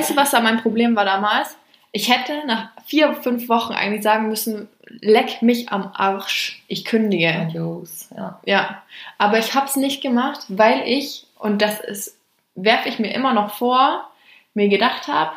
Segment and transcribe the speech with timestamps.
[0.00, 1.58] weißt du, was da mein Problem war damals?
[1.92, 4.68] Ich hätte nach vier, fünf Wochen eigentlich sagen müssen,
[5.00, 7.34] leck mich am Arsch, ich kündige.
[7.34, 8.40] Adios, ja.
[8.46, 8.82] Ja,
[9.18, 12.16] aber ich habe es nicht gemacht, weil ich, und das ist,
[12.54, 14.08] werfe ich mir immer noch vor,
[14.54, 15.32] mir gedacht habe,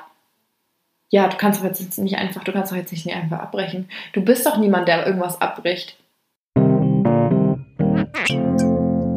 [1.09, 3.89] ja, du kannst doch jetzt nicht einfach, du kannst doch jetzt nicht einfach abbrechen.
[4.13, 5.97] Du bist doch niemand, der irgendwas abbricht.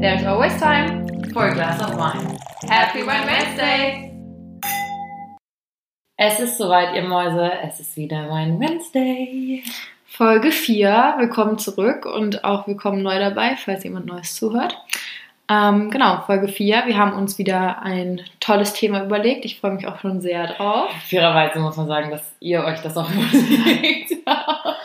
[0.00, 2.36] There's always time for a glass of wine.
[2.68, 4.15] Happy Wine Wednesday!
[6.18, 7.52] Es ist soweit, ihr Mäuse.
[7.62, 9.62] Es ist wieder mein Wednesday.
[10.06, 11.16] Folge 4.
[11.18, 14.78] Willkommen zurück und auch willkommen neu dabei, falls jemand Neues zuhört.
[15.50, 16.84] Ähm, genau, Folge 4.
[16.86, 19.44] Wir haben uns wieder ein tolles Thema überlegt.
[19.44, 20.90] Ich freue mich auch schon sehr drauf.
[21.06, 24.78] Fairerweise muss man sagen, dass ihr euch das auch überlegt habt.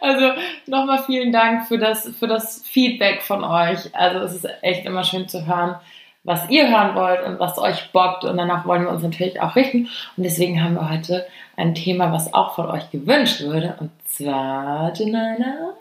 [0.00, 0.32] Also
[0.66, 3.94] nochmal vielen Dank für das, für das Feedback von euch.
[3.94, 5.76] Also es ist echt immer schön zu hören,
[6.24, 8.24] was ihr hören wollt und was euch bockt.
[8.24, 9.88] Und danach wollen wir uns natürlich auch richten.
[10.16, 11.26] Und deswegen haben wir heute
[11.56, 13.76] ein Thema, was auch von euch gewünscht wurde.
[13.80, 15.74] Und zwar, Janina.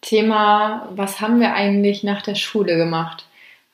[0.00, 3.24] Thema, was haben wir eigentlich nach der Schule gemacht?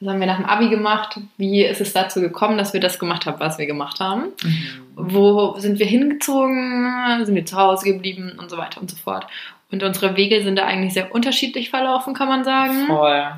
[0.01, 1.21] Was haben wir nach dem Abi gemacht?
[1.37, 4.33] Wie ist es dazu gekommen, dass wir das gemacht haben, was wir gemacht haben?
[4.43, 4.81] Mhm.
[4.97, 7.25] Wo sind wir hingezogen?
[7.25, 9.27] Sind wir zu Hause geblieben und so weiter und so fort?
[9.71, 12.87] Und unsere Wege sind da eigentlich sehr unterschiedlich verlaufen, kann man sagen.
[12.87, 13.33] Voll.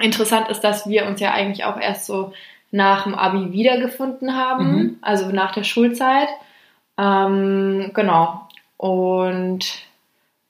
[0.00, 2.32] Interessant ist, dass wir uns ja eigentlich auch erst so
[2.70, 4.98] nach dem Abi wiedergefunden haben, mhm.
[5.00, 6.28] also nach der Schulzeit.
[6.98, 8.48] Ähm, genau.
[8.76, 9.64] Und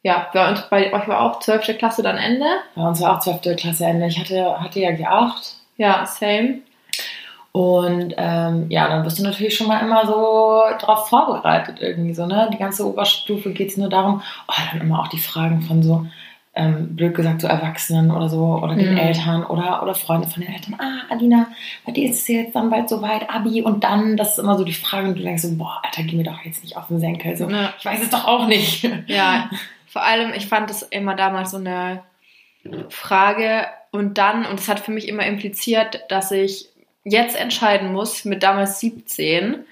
[0.03, 1.79] ja, bei uns, bei euch war auch 12.
[1.79, 2.47] Klasse dann Ende.
[2.75, 3.57] Bei uns war auch 12.
[3.57, 4.07] Klasse Ende.
[4.07, 5.55] Ich hatte, hatte ja G8.
[5.77, 6.61] Ja, same.
[7.53, 12.27] Und ähm, ja, dann bist du natürlich schon mal immer so drauf vorbereitet irgendwie so,
[12.27, 12.49] ne?
[12.53, 16.07] Die ganze Oberstufe geht es nur darum, oh, dann immer auch die Fragen von so,
[16.55, 18.99] ähm, blöd gesagt, so Erwachsenen oder so oder den mhm.
[18.99, 20.77] Eltern oder, oder Freunde von den Eltern.
[20.79, 21.47] Ah, Alina,
[21.87, 24.65] bei dir ist es jetzt dann bald soweit, Abi und dann, das ist immer so
[24.65, 26.99] die Frage und du denkst so, boah, Alter, geh mir doch jetzt nicht auf den
[26.99, 27.37] Senkel.
[27.37, 27.73] So, ja.
[27.79, 28.89] Ich weiß es doch auch nicht.
[29.07, 29.51] Ja,
[29.87, 32.03] vor allem, ich fand es immer damals so eine
[32.91, 36.69] Frage und dann, und es hat für mich immer impliziert, dass ich
[37.05, 39.65] jetzt entscheiden muss, mit damals 17,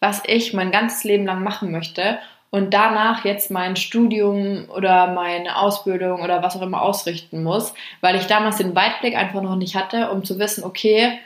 [0.00, 2.18] was ich mein ganzes Leben lang machen möchte
[2.54, 8.14] und danach jetzt mein Studium oder meine Ausbildung oder was auch immer ausrichten muss, weil
[8.14, 11.18] ich damals den Weitblick einfach noch nicht hatte, um zu wissen, okay,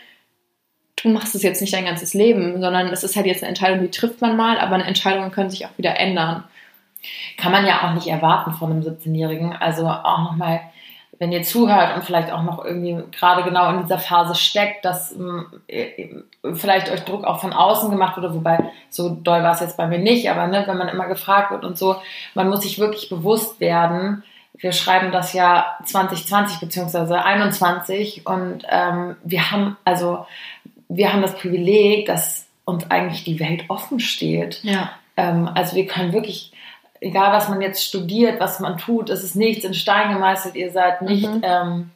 [0.97, 3.83] du machst es jetzt nicht dein ganzes Leben, sondern es ist halt jetzt eine Entscheidung,
[3.83, 6.45] die trifft man mal, aber Entscheidungen können sich auch wieder ändern.
[7.37, 9.53] Kann man ja auch nicht erwarten von einem 17-Jährigen.
[9.53, 10.63] Also auch nochmal
[11.19, 15.13] wenn ihr zuhört und vielleicht auch noch irgendwie gerade genau in dieser Phase steckt, dass
[15.13, 16.09] ähm, äh,
[16.55, 19.87] vielleicht euch Druck auch von außen gemacht wurde, wobei so doll war es jetzt bei
[19.87, 21.97] mir nicht, aber ne, wenn man immer gefragt wird und so,
[22.35, 24.23] man muss sich wirklich bewusst werden,
[24.57, 30.27] wir schreiben das Jahr 2020 beziehungsweise 21 und ähm, wir haben also
[30.89, 34.61] wir haben das Privileg, dass uns eigentlich die Welt offen steht.
[34.63, 34.91] Ja.
[35.17, 36.53] Ähm, also wir können wirklich
[37.01, 40.71] egal was man jetzt studiert, was man tut, es ist nichts in Stein gemeißelt, ihr
[40.71, 41.41] seid nicht mhm.
[41.43, 41.91] ähm,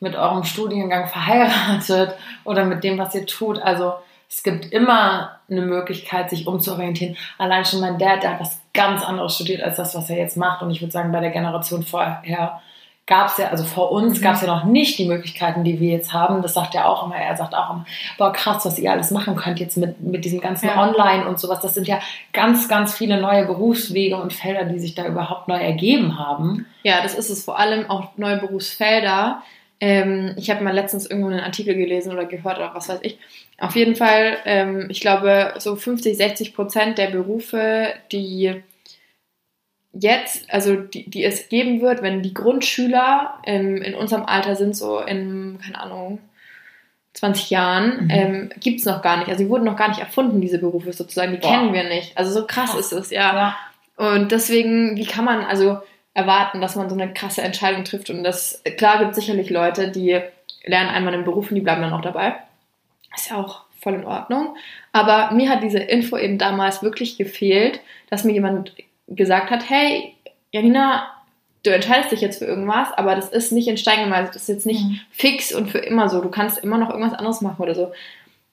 [0.00, 3.60] mit eurem Studiengang verheiratet oder mit dem, was ihr tut.
[3.60, 3.94] Also
[4.28, 7.16] es gibt immer eine Möglichkeit, sich umzuorientieren.
[7.38, 10.36] Allein schon mein Dad, der hat was ganz anderes studiert als das, was er jetzt
[10.36, 10.62] macht.
[10.62, 12.60] Und ich würde sagen, bei der Generation vorher
[13.06, 15.90] gab es ja, also vor uns gab es ja noch nicht die Möglichkeiten, die wir
[15.90, 16.40] jetzt haben.
[16.40, 17.16] Das sagt er auch immer.
[17.16, 20.40] Er sagt auch immer, boah, krass, was ihr alles machen könnt jetzt mit, mit diesem
[20.40, 20.82] ganzen ja.
[20.82, 21.60] Online und sowas.
[21.60, 22.00] Das sind ja
[22.32, 26.66] ganz, ganz viele neue Berufswege und Felder, die sich da überhaupt neu ergeben haben.
[26.82, 27.44] Ja, das ist es.
[27.44, 29.42] Vor allem auch neue Berufsfelder.
[29.80, 33.18] Ähm, ich habe mal letztens irgendwo einen Artikel gelesen oder gehört oder was weiß ich.
[33.58, 38.62] Auf jeden Fall, ähm, ich glaube, so 50, 60 Prozent der Berufe, die
[39.94, 44.76] jetzt, also die, die es geben wird, wenn die Grundschüler ähm, in unserem Alter sind,
[44.76, 46.18] so in, keine Ahnung,
[47.14, 48.10] 20 Jahren, mhm.
[48.10, 49.28] ähm, gibt es noch gar nicht.
[49.28, 51.32] Also die wurden noch gar nicht erfunden, diese Berufe sozusagen.
[51.32, 51.48] Die Boah.
[51.48, 52.18] kennen wir nicht.
[52.18, 52.80] Also so krass, krass.
[52.80, 53.34] ist es, ja.
[53.34, 53.56] ja.
[53.96, 55.78] Und deswegen, wie kann man also
[56.12, 58.10] erwarten, dass man so eine krasse Entscheidung trifft?
[58.10, 60.20] Und das, klar gibt es sicherlich Leute, die
[60.64, 62.34] lernen einmal einen Beruf und die bleiben dann auch dabei.
[63.14, 64.56] Ist ja auch voll in Ordnung.
[64.92, 68.72] Aber mir hat diese Info eben damals wirklich gefehlt, dass mir jemand
[69.08, 70.14] gesagt hat, hey,
[70.52, 71.06] Janina,
[71.64, 74.48] du entscheidest dich jetzt für irgendwas, aber das ist nicht in Stein gemeißelt, das ist
[74.48, 75.00] jetzt nicht mhm.
[75.10, 76.20] fix und für immer so.
[76.20, 77.92] Du kannst immer noch irgendwas anderes machen oder so.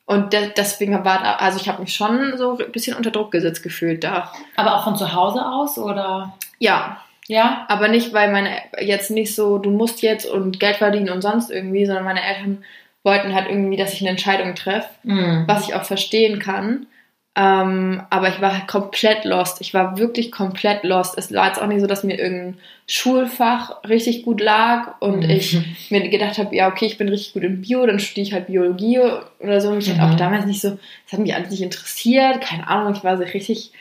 [0.05, 4.03] Und deswegen war, also ich habe mich schon so ein bisschen unter Druck gesetzt gefühlt
[4.03, 4.31] da.
[4.55, 6.33] Aber auch von zu Hause aus oder?
[6.59, 6.97] Ja.
[7.27, 7.65] Ja.
[7.69, 11.49] Aber nicht, weil meine jetzt nicht so, du musst jetzt und Geld verdienen und sonst
[11.49, 12.63] irgendwie, sondern meine Eltern
[13.03, 15.45] wollten halt irgendwie, dass ich eine Entscheidung treffe, mhm.
[15.47, 16.87] was ich auch verstehen kann.
[17.33, 19.61] Ähm, aber ich war halt komplett lost.
[19.61, 21.17] Ich war wirklich komplett lost.
[21.17, 22.57] Es war jetzt auch nicht so, dass mir irgendein
[22.87, 25.29] Schulfach richtig gut lag und mhm.
[25.29, 25.57] ich
[25.89, 28.47] mir gedacht habe, ja, okay, ich bin richtig gut in Bio, dann studiere ich halt
[28.47, 28.99] Biologie
[29.39, 29.71] oder so.
[29.71, 30.01] Mich mhm.
[30.01, 32.41] hat auch damals nicht so, das hat mich alles nicht interessiert.
[32.41, 33.71] Keine Ahnung, ich war so richtig,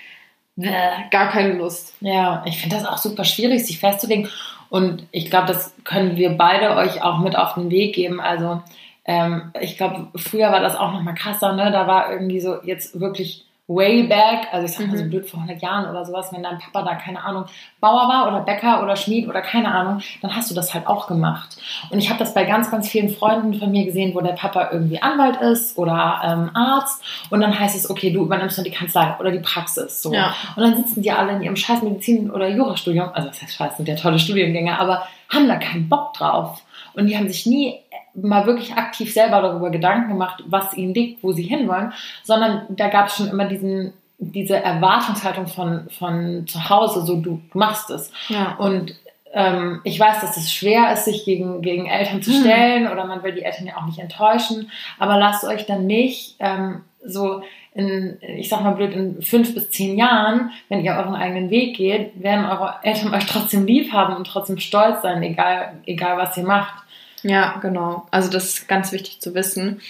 [0.57, 1.95] äh, gar keine Lust.
[2.01, 4.29] Ja, ich finde das auch super schwierig, sich festzulegen.
[4.69, 8.21] Und ich glaube, das können wir beide euch auch mit auf den Weg geben.
[8.21, 8.63] Also,
[9.05, 11.71] ähm, ich glaube, früher war das auch noch mal krasser, ne?
[11.73, 15.11] Da war irgendwie so jetzt wirklich way back, also ich sag mal so mhm.
[15.11, 17.45] blöd vor 100 Jahren oder sowas, wenn dein Papa da, keine Ahnung,
[17.79, 21.07] Bauer war oder Bäcker oder Schmied oder keine Ahnung, dann hast du das halt auch
[21.07, 21.57] gemacht.
[21.91, 24.71] Und ich habe das bei ganz, ganz vielen Freunden von mir gesehen, wo der Papa
[24.73, 27.01] irgendwie Anwalt ist oder ähm, Arzt
[27.31, 30.03] und dann heißt es, okay, du übernimmst dann die Kanzlei oder die Praxis.
[30.03, 30.13] So.
[30.13, 30.35] Ja.
[30.57, 33.77] Und dann sitzen die alle in ihrem scheiß Medizin- oder Jurastudium, also das heißt scheiß,
[33.77, 36.61] sind ja tolle Studiengänge, aber haben da keinen Bock drauf.
[36.95, 37.79] Und die haben sich nie
[38.15, 41.93] mal wirklich aktiv selber darüber Gedanken gemacht, was ihnen liegt, wo sie hinwollen,
[42.23, 47.41] sondern da gab es schon immer diesen, diese Erwartungshaltung von, von zu Hause, so du
[47.53, 48.13] machst es.
[48.29, 48.57] Ja.
[48.57, 48.95] Und
[49.33, 52.41] ähm, ich weiß, dass es schwer ist, sich gegen, gegen Eltern zu hm.
[52.41, 52.93] stellen hm.
[52.93, 56.83] oder man will die Eltern ja auch nicht enttäuschen, aber lasst euch dann nicht ähm,
[57.05, 57.43] so
[57.73, 61.77] in, ich sag mal blöd, in fünf bis zehn Jahren, wenn ihr euren eigenen Weg
[61.77, 66.37] geht, werden eure Eltern euch trotzdem lieb haben und trotzdem stolz sein, egal, egal was
[66.37, 66.85] ihr macht.
[67.23, 68.07] Ja, genau.
[68.11, 69.81] Also das ist ganz wichtig zu wissen.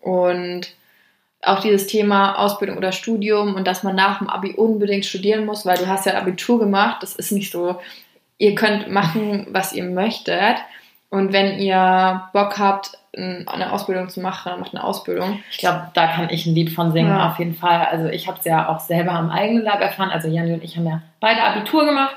[0.00, 0.68] Und
[1.42, 5.64] auch dieses Thema Ausbildung oder Studium und dass man nach dem Abi unbedingt studieren muss,
[5.64, 7.80] weil du hast ja Abitur gemacht, das ist nicht so,
[8.38, 10.56] ihr könnt machen, was ihr möchtet.
[11.08, 15.40] Und wenn ihr Bock habt, eine Ausbildung zu machen, dann macht eine Ausbildung.
[15.50, 17.30] Ich glaube, da kann ich ein Lied von singen, ja.
[17.30, 17.86] auf jeden Fall.
[17.86, 20.10] Also ich habe es ja auch selber am eigenen Leib erfahren.
[20.10, 22.16] Also Janni und ich haben ja beide Abitur gemacht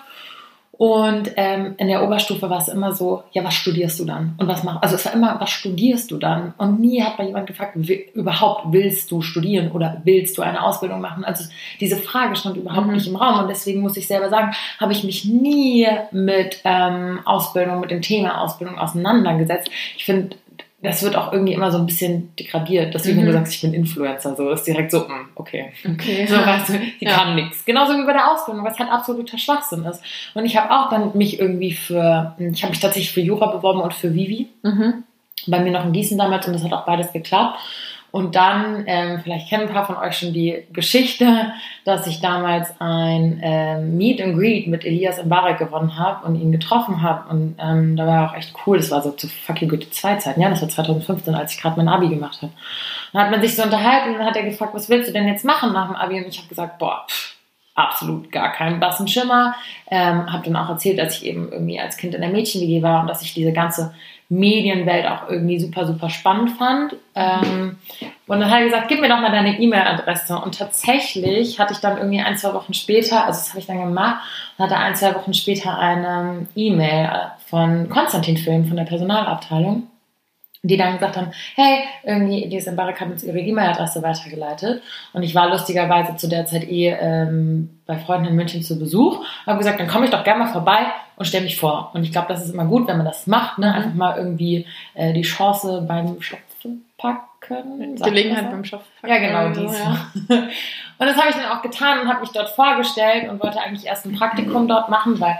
[0.79, 4.35] und ähm, in der Oberstufe war es immer so, ja, was studierst du dann?
[4.37, 6.53] Und was machst Also es war immer, was studierst du dann?
[6.57, 7.75] Und nie hat mal jemand gefragt,
[8.13, 11.25] überhaupt willst du studieren oder willst du eine Ausbildung machen?
[11.25, 11.43] Also
[11.81, 12.93] diese Frage stand überhaupt mhm.
[12.93, 13.41] nicht im Raum.
[13.41, 18.01] Und deswegen muss ich selber sagen, habe ich mich nie mit ähm, Ausbildung, mit dem
[18.01, 19.69] Thema Ausbildung auseinandergesetzt.
[19.97, 20.37] Ich finde,
[20.81, 22.93] das wird auch irgendwie immer so ein bisschen degradiert.
[22.93, 23.21] Deswegen, mhm.
[23.21, 25.73] wenn du sagst, ich bin Influencer, so ist direkt so, mm, okay.
[25.85, 26.25] Okay.
[26.25, 27.11] So, weißt du, die ja.
[27.11, 27.65] kann nichts.
[27.65, 30.01] Genauso wie bei der Ausbildung, was halt absoluter Schwachsinn ist.
[30.33, 33.81] Und ich habe auch dann mich irgendwie für, ich habe mich tatsächlich für Jura beworben
[33.81, 34.47] und für Vivi.
[34.63, 35.03] Mhm.
[35.47, 37.59] Bei mir noch in Gießen damals und das hat auch beides geklappt.
[38.11, 41.51] Und dann, ähm, vielleicht kennen ein paar von euch schon die Geschichte,
[41.85, 46.51] dass ich damals ein ähm, Meet and Greet mit Elias Mbarek gewonnen habe und ihn
[46.51, 47.29] getroffen habe.
[47.29, 48.77] Und ähm, da war auch echt cool.
[48.77, 50.41] Das war so zu Fuck You Goethe 2 Zeiten.
[50.41, 52.51] Ja, das war 2015, als ich gerade mein Abi gemacht habe.
[53.13, 55.27] Dann hat man sich so unterhalten und dann hat er gefragt, was willst du denn
[55.27, 56.17] jetzt machen nach dem Abi?
[56.17, 57.35] Und ich habe gesagt, boah, pff,
[57.75, 59.55] absolut gar keinen blassen Schimmer.
[59.89, 63.01] Ähm, habe dann auch erzählt, dass ich eben irgendwie als Kind in der Mädchen-WG war
[63.01, 63.93] und dass ich diese ganze
[64.29, 66.95] Medienwelt auch irgendwie super, super spannend fand.
[67.15, 67.77] Ähm,
[68.27, 70.37] und dann hat er gesagt, gib mir doch mal deine E-Mail-Adresse.
[70.37, 73.79] Und tatsächlich hatte ich dann irgendwie ein, zwei Wochen später, also das habe ich dann
[73.79, 74.23] gemacht,
[74.57, 77.09] und hatte ein, zwei Wochen später eine E-Mail
[77.47, 79.87] von Konstantin Film von der Personalabteilung
[80.61, 84.81] die dann gesagt haben, hey, irgendwie, diese Barek hat uns ihre E-Mail-Adresse weitergeleitet.
[85.13, 89.23] Und ich war lustigerweise zu der Zeit eh ähm, bei Freunden in München zu Besuch.
[89.45, 91.91] Habe gesagt, dann komme ich doch gerne mal vorbei und stelle mich vor.
[91.93, 93.67] Und ich glaube, das ist immer gut, wenn man das macht, ne?
[93.67, 93.73] Mhm.
[93.73, 94.65] einfach mal irgendwie
[94.95, 97.95] äh, die Chance beim Schopfen packen.
[97.95, 99.13] Gelegenheit beim Schopfen packen.
[99.13, 99.79] Ja, genau, dies.
[99.79, 100.37] Ja.
[100.99, 103.85] Und das habe ich dann auch getan und habe mich dort vorgestellt und wollte eigentlich
[103.85, 105.39] erst ein Praktikum dort machen, weil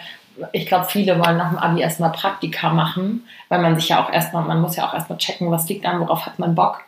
[0.52, 4.12] ich glaube, viele wollen nach dem Abi erstmal Praktika machen, weil man sich ja auch
[4.12, 6.82] erstmal, man muss ja auch erstmal checken, was liegt an, worauf hat man Bock.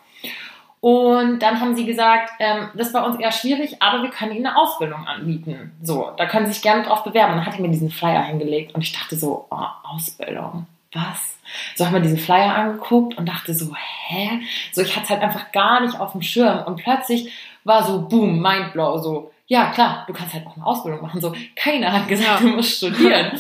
[0.82, 4.48] Und dann haben sie gesagt, ähm, das bei uns eher schwierig, aber wir können ihnen
[4.48, 5.74] eine Ausbildung anbieten.
[5.84, 7.34] So, da können sie sich gerne drauf bewerben.
[7.34, 11.38] Und dann hat er mir diesen Flyer hingelegt und ich dachte so, oh, Ausbildung, was?
[11.76, 13.76] So haben wir diesen Flyer angeguckt und dachte so,
[14.08, 14.42] hä?
[14.72, 16.64] So, ich hatte es halt einfach gar nicht auf dem Schirm.
[16.64, 17.32] Und plötzlich
[17.64, 21.20] war so, boom, Mindblow, so, ja klar, du kannst halt auch eine Ausbildung machen.
[21.20, 22.48] So, keiner hat gesagt, ja.
[22.48, 23.32] du musst studieren.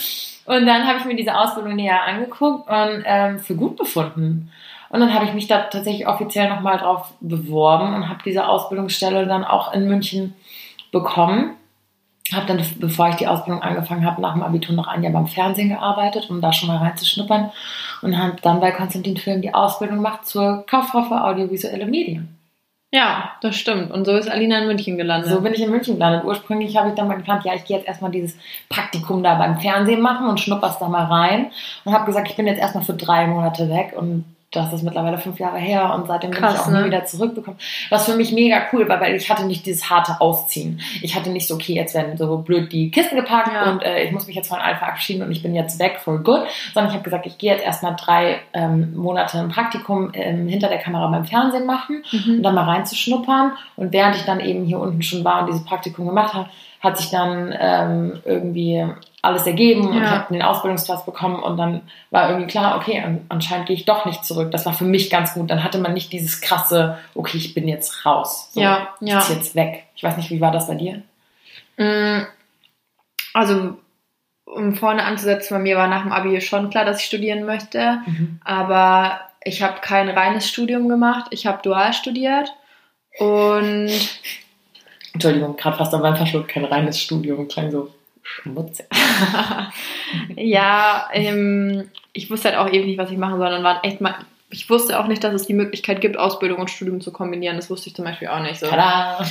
[0.46, 4.52] und dann habe ich mir diese Ausbildung näher angeguckt und ähm, für gut befunden.
[4.90, 9.26] Und dann habe ich mich da tatsächlich offiziell nochmal drauf beworben und habe diese Ausbildungsstelle
[9.26, 10.34] dann auch in München
[10.92, 11.56] bekommen.
[12.34, 15.28] Habe dann, bevor ich die Ausbildung angefangen habe, nach dem Abitur noch ein Jahr beim
[15.28, 17.52] Fernsehen gearbeitet, um da schon mal reinzuschnuppern.
[18.02, 22.41] Und habe dann bei Konstantin Film die Ausbildung gemacht zur Kauffrau für audiovisuelle Medien.
[22.94, 23.90] Ja, das stimmt.
[23.92, 25.32] Und so ist Alina in München gelandet.
[25.32, 26.26] So bin ich in München gelandet.
[26.26, 28.36] Ursprünglich habe ich dann mal geplant, ja, ich gehe jetzt erstmal dieses
[28.68, 31.52] Praktikum da beim Fernsehen machen und schnupperst da mal rein.
[31.86, 35.18] Und habe gesagt, ich bin jetzt erstmal für drei Monate weg und das ist mittlerweile
[35.18, 36.82] fünf Jahre her und seitdem Krass, bin ich auch ne?
[36.82, 37.58] nie wieder zurückbekommen.
[37.90, 40.82] Was für mich mega cool war, weil ich hatte nicht dieses harte Ausziehen.
[41.02, 43.72] Ich hatte nicht so, okay, jetzt werden so blöd die Kisten gepackt ja.
[43.72, 46.20] und äh, ich muss mich jetzt von allen verabschieden und ich bin jetzt weg for
[46.22, 46.42] good,
[46.74, 50.68] sondern ich habe gesagt, ich gehe jetzt erstmal drei ähm, Monate ein Praktikum ähm, hinter
[50.68, 52.36] der Kamera beim Fernsehen machen mhm.
[52.36, 53.54] und dann mal reinzuschnuppern.
[53.78, 56.50] Und während ich dann eben hier unten schon war und dieses Praktikum gemacht habe,
[56.82, 58.86] hat sich dann ähm, irgendwie
[59.22, 60.04] alles ergeben und ja.
[60.04, 64.06] ich habe den Ausbildungsplatz bekommen und dann war irgendwie klar, okay, anscheinend gehe ich doch
[64.06, 64.52] nicht zurück.
[64.52, 65.52] Das war für mich ganz gut.
[65.52, 68.50] Dann hatte man nicht dieses krasse, okay, ich bin jetzt raus.
[68.54, 69.20] So, ja, ja.
[69.20, 69.86] Ich jetzt weg.
[69.96, 71.04] Ich weiß nicht, wie war das bei dir?
[71.78, 72.26] Mm,
[73.34, 73.78] also,
[74.46, 78.00] um vorne anzusetzen, bei mir war nach dem Abi schon klar, dass ich studieren möchte,
[78.08, 78.40] mhm.
[78.44, 81.28] aber ich habe kein reines Studium gemacht.
[81.30, 82.52] Ich habe dual studiert
[83.20, 83.92] und
[85.14, 87.92] Entschuldigung, gerade fast am Wein verschluckt, kein reines Studium, klang so
[88.32, 88.86] schmutzig.
[90.36, 93.50] ja, ähm, ich wusste halt auch eben nicht, was ich machen soll.
[93.50, 94.16] Dann waren echt mal,
[94.50, 97.56] ich wusste auch nicht, dass es die Möglichkeit gibt, Ausbildung und Studium zu kombinieren.
[97.56, 98.68] Das wusste ich zum Beispiel auch nicht so.
[98.68, 99.26] Tada!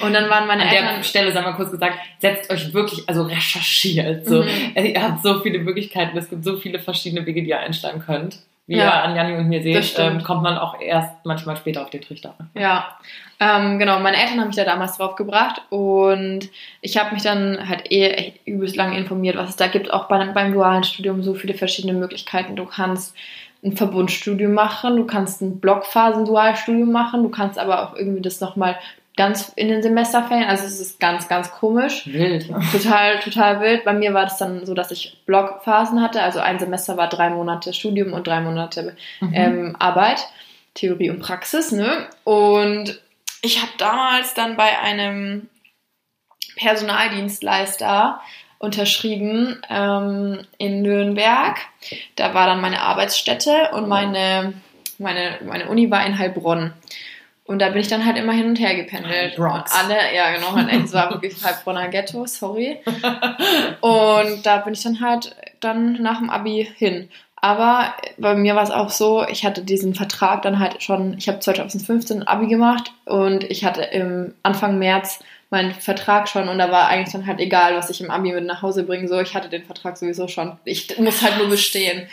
[0.00, 0.88] Und dann waren meine An Eltern.
[0.88, 4.26] An der Stelle, sagen wir kurz gesagt, setzt euch wirklich, also recherchiert.
[4.26, 4.42] So.
[4.42, 4.76] Mhm.
[4.76, 8.38] Ihr habt so viele Möglichkeiten, es gibt so viele verschiedene Wege, die ihr einschlagen könnt.
[8.66, 11.82] Wie ja, ihr an Janni und mir seht, ähm, kommt man auch erst manchmal später
[11.82, 12.34] auf den Trichter.
[12.54, 12.96] Ja,
[13.40, 13.98] ähm, genau.
[13.98, 16.48] Meine Eltern haben mich da damals drauf gebracht und
[16.80, 19.92] ich habe mich dann halt eh übelst lange informiert, was es da gibt.
[19.92, 22.54] Auch bei, beim dualen Studium so viele verschiedene Möglichkeiten.
[22.54, 23.16] Du kannst
[23.64, 28.76] ein Verbundstudium machen, du kannst ein Blockphasen-Dualstudium machen, du kannst aber auch irgendwie das nochmal
[29.16, 30.48] ganz in den Semesterferien.
[30.48, 32.06] Also es ist ganz, ganz komisch.
[32.06, 32.48] Wild.
[32.72, 33.84] Total, total wild.
[33.84, 36.22] Bei mir war das dann so, dass ich Blockphasen hatte.
[36.22, 39.32] Also ein Semester war drei Monate Studium und drei Monate mhm.
[39.34, 40.26] ähm, Arbeit,
[40.74, 41.72] Theorie und Praxis.
[41.72, 42.08] Ne?
[42.24, 43.00] Und
[43.42, 45.48] ich habe damals dann bei einem
[46.56, 48.20] Personaldienstleister
[48.58, 51.58] unterschrieben ähm, in Nürnberg.
[52.16, 54.54] Da war dann meine Arbeitsstätte und meine,
[54.98, 56.72] meine, meine Uni war in Heilbronn.
[57.44, 59.36] Und da bin ich dann halt immer hin und her gependelt.
[59.36, 59.72] Bronx.
[59.72, 62.78] Und alle, ja genau, es war wirklich Heilbronner Ghetto, sorry.
[63.80, 67.08] Und da bin ich dann halt dann nach dem Abi hin.
[67.44, 71.26] Aber bei mir war es auch so, ich hatte diesen Vertrag dann halt schon, ich
[71.28, 75.18] habe 2015 ein Abi gemacht und ich hatte im Anfang März
[75.50, 78.44] meinen Vertrag schon und da war eigentlich dann halt egal, was ich im Abi mit
[78.44, 79.08] nach Hause bringe.
[79.08, 80.56] So, ich hatte den Vertrag sowieso schon.
[80.64, 82.06] Ich muss halt nur bestehen.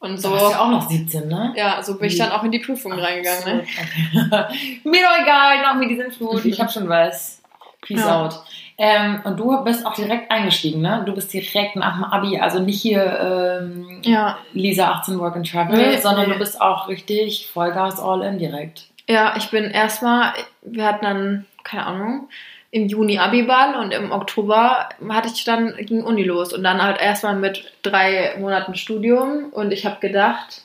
[0.00, 0.30] Und so.
[0.30, 1.52] Du warst ja auch noch 17, ne?
[1.56, 3.58] Ja, so bin ich dann auch in die Prüfung Ach, reingegangen.
[3.58, 3.62] Ne?
[3.62, 4.80] Okay.
[4.88, 6.44] Mir doch egal, nach mir diesen Flut.
[6.44, 7.42] Ich habe schon was.
[7.82, 8.24] Peace ja.
[8.24, 8.42] out.
[8.78, 11.02] Ähm, und du bist auch direkt eingestiegen, ne?
[11.04, 14.38] Du bist direkt nach dem Abi, also nicht hier ähm, ja.
[14.54, 16.32] Lisa 18 Work and Travel, nee, sondern nee.
[16.32, 18.86] du bist auch richtig Vollgas all in direkt.
[19.06, 22.28] Ja, ich bin erstmal, wir hatten dann, keine Ahnung,
[22.70, 27.00] im Juni Abiball und im Oktober hatte ich dann ging Uni los und dann halt
[27.00, 30.62] erstmal mit drei Monaten Studium und ich habe gedacht,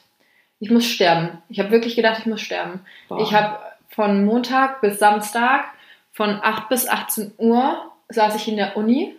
[0.59, 1.41] ich muss sterben.
[1.49, 2.81] Ich habe wirklich gedacht, ich muss sterben.
[3.09, 3.21] Boah.
[3.21, 3.59] Ich habe
[3.89, 5.65] von Montag bis Samstag
[6.11, 9.15] von 8 bis 18 Uhr saß ich in der Uni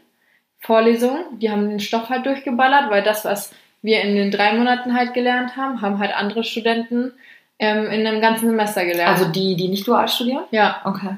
[0.60, 1.38] Vorlesung.
[1.38, 3.52] Die haben den Stoff halt durchgeballert, weil das, was
[3.82, 7.12] wir in den drei Monaten halt gelernt haben, haben halt andere Studenten
[7.58, 9.18] ähm, in einem ganzen Semester gelernt.
[9.18, 10.44] Also die, die nicht dual studieren?
[10.50, 10.80] Ja.
[10.84, 11.16] Okay.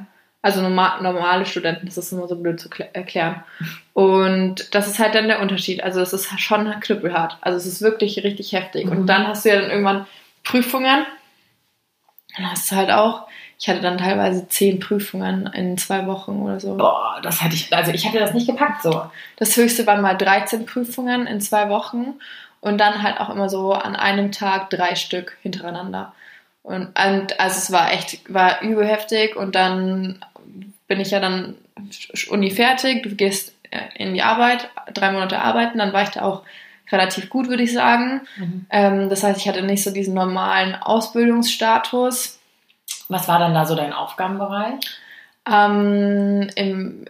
[0.48, 3.44] Also normal, normale Studenten, das ist immer so blöd zu erklären.
[3.92, 5.84] Und das ist halt dann der Unterschied.
[5.84, 7.36] Also es ist schon knüppelhart.
[7.42, 8.86] Also es ist wirklich richtig heftig.
[8.86, 8.92] Mhm.
[8.92, 10.06] Und dann hast du ja dann irgendwann
[10.44, 11.04] Prüfungen.
[12.34, 13.26] Dann hast du halt auch,
[13.58, 16.78] ich hatte dann teilweise zehn Prüfungen in zwei Wochen oder so.
[16.78, 19.02] Boah, das hatte ich, also ich hatte das nicht gepackt so.
[19.36, 22.14] Das höchste waren mal 13 Prüfungen in zwei Wochen
[22.62, 26.14] und dann halt auch immer so an einem Tag drei Stück hintereinander.
[26.62, 30.22] Und, und also es war echt, war übel heftig und dann
[30.86, 31.56] bin ich ja dann
[32.30, 36.22] Uni fertig, du gehst äh, in die Arbeit, drei Monate arbeiten, dann war ich da
[36.22, 36.42] auch
[36.90, 38.22] relativ gut, würde ich sagen.
[38.36, 38.66] Mhm.
[38.70, 42.38] Ähm, das heißt, ich hatte nicht so diesen normalen Ausbildungsstatus.
[43.08, 44.80] Was war dann da so dein Aufgabenbereich?
[45.50, 47.04] Ähm, im,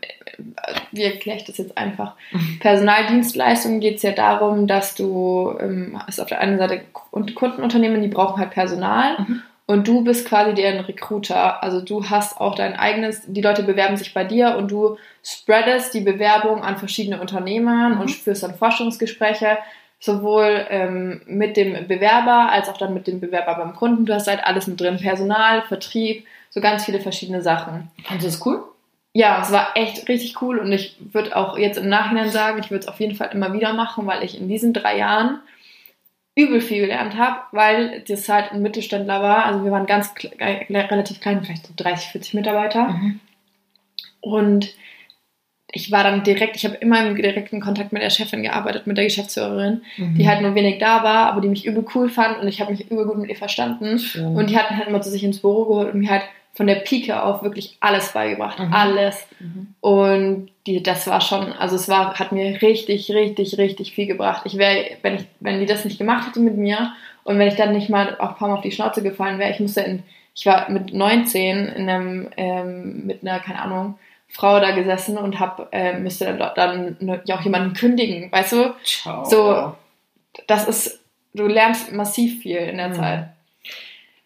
[0.92, 2.14] wie erkläre ich das jetzt einfach?
[2.60, 8.08] Personaldienstleistungen geht es ja darum, dass du, ähm, hast auf der einen Seite Kundenunternehmen, die
[8.08, 9.42] brauchen halt Personal mhm.
[9.70, 11.62] Und du bist quasi deren Recruiter.
[11.62, 15.92] Also du hast auch dein eigenes, die Leute bewerben sich bei dir und du spreadest
[15.92, 18.00] die Bewerbung an verschiedene Unternehmen mhm.
[18.00, 19.58] und führst dann Forschungsgespräche,
[20.00, 24.06] sowohl ähm, mit dem Bewerber als auch dann mit dem Bewerber beim Kunden.
[24.06, 24.96] Du hast halt alles mit drin.
[24.96, 27.90] Personal, Vertrieb, so ganz viele verschiedene Sachen.
[28.04, 28.64] Fandest du das cool?
[29.12, 32.70] Ja, es war echt richtig cool und ich würde auch jetzt im Nachhinein sagen, ich
[32.70, 35.40] würde es auf jeden Fall immer wieder machen, weil ich in diesen drei Jahren
[36.38, 39.44] übel viel gelernt habe, weil das halt ein Mittelständler war.
[39.44, 42.88] Also wir waren ganz relativ klein, vielleicht so 30, 40 Mitarbeiter.
[42.90, 43.20] Mhm.
[44.20, 44.74] Und
[45.72, 48.96] ich war dann direkt, ich habe immer im direkten Kontakt mit der Chefin gearbeitet, mit
[48.96, 50.14] der Geschäftsführerin, mhm.
[50.14, 52.70] die halt nur wenig da war, aber die mich übel cool fand und ich habe
[52.70, 53.98] mich übel gut mit ihr verstanden.
[53.98, 54.36] Schön.
[54.36, 56.22] Und die hat mich halt immer zu sich ins Büro geholt und mir halt
[56.58, 58.74] von der Pike auf wirklich alles beigebracht, mhm.
[58.74, 59.28] alles.
[59.38, 59.74] Mhm.
[59.78, 64.42] Und die, das war schon, also es war, hat mir richtig, richtig, richtig viel gebracht.
[64.44, 67.54] Ich wäre, wenn ich, wenn die das nicht gemacht hätte mit mir und wenn ich
[67.54, 70.02] dann nicht mal auch ein paar Mal auf die Schnauze gefallen wäre, ich musste in,
[70.34, 73.96] ich war mit 19 in einem, ähm, mit einer, keine Ahnung,
[74.26, 78.52] Frau da gesessen und hab, äh, müsste dann, dann ne, ja auch jemanden kündigen, weißt
[78.54, 78.74] du?
[78.82, 79.24] Ciao.
[79.24, 79.76] So,
[80.48, 82.94] das ist, du lernst massiv viel in der mhm.
[82.94, 83.28] Zeit.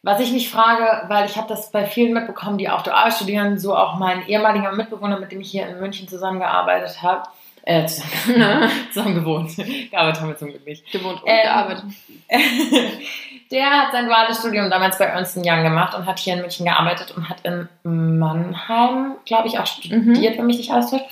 [0.04, 3.58] Was ich mich frage, weil ich habe das bei vielen mitbekommen, die auch dual studieren,
[3.58, 7.22] so auch mein ehemaliger Mitbewohner, mit dem ich hier in München zusammengearbeitet habe,
[7.62, 9.54] äh, zusammen, zusammen gewohnt.
[9.90, 10.90] Gearbeitet haben wir zum Glück nicht.
[10.90, 11.84] Gewohnt und ähm, gearbeitet.
[13.52, 16.66] der hat sein duales Studium damals bei Ernst Young gemacht und hat hier in München
[16.66, 20.38] gearbeitet und hat in Mannheim, glaube ich, auch studiert, mhm.
[20.38, 21.04] wenn mich nicht alles täuscht.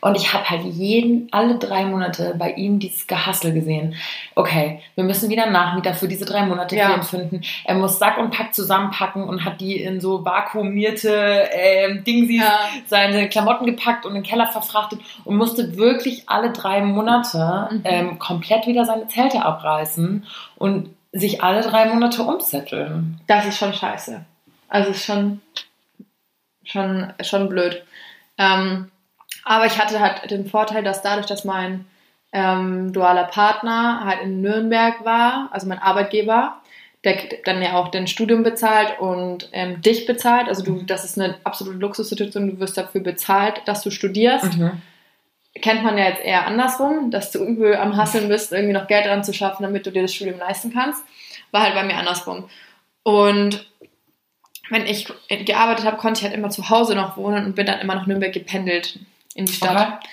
[0.00, 3.94] Und ich habe halt jeden, alle drei Monate bei ihm dieses Gehassel gesehen.
[4.34, 7.00] Okay, wir müssen wieder einen Nachmieter für diese drei Monate ja.
[7.02, 7.42] finden.
[7.64, 12.60] Er muss Sack und Pack zusammenpacken und hat die in so vakuumierte äh, Dingsies ja.
[12.86, 17.80] seine Klamotten gepackt und in den Keller verfrachtet und musste wirklich alle drei Monate mhm.
[17.84, 20.24] ähm, komplett wieder seine Zelte abreißen
[20.56, 23.20] und sich alle drei Monate umzetteln.
[23.26, 24.24] Das ist schon scheiße.
[24.68, 25.40] Also ist schon,
[26.62, 27.82] schon, schon blöd.
[28.36, 28.90] Ähm,
[29.44, 31.86] aber ich hatte halt den Vorteil, dass dadurch, dass mein
[32.32, 36.60] ähm, dualer Partner halt in Nürnberg war, also mein Arbeitgeber,
[37.04, 40.48] der dann ja auch dein Studium bezahlt und ähm, dich bezahlt.
[40.48, 44.58] Also du, das ist eine absolute Luxussituation, du wirst dafür bezahlt, dass du studierst.
[44.58, 44.82] Mhm.
[45.62, 49.06] Kennt man ja jetzt eher andersrum, dass du übel am Hasseln bist, irgendwie noch Geld
[49.06, 51.02] dran zu schaffen, damit du dir das Studium leisten kannst.
[51.50, 52.48] War halt bei mir andersrum.
[53.02, 53.66] Und
[54.70, 57.80] wenn ich gearbeitet habe, konnte ich halt immer zu Hause noch wohnen und bin dann
[57.80, 58.98] immer nach Nürnberg gependelt
[59.38, 59.76] in die Stadt.
[59.76, 60.08] Okay.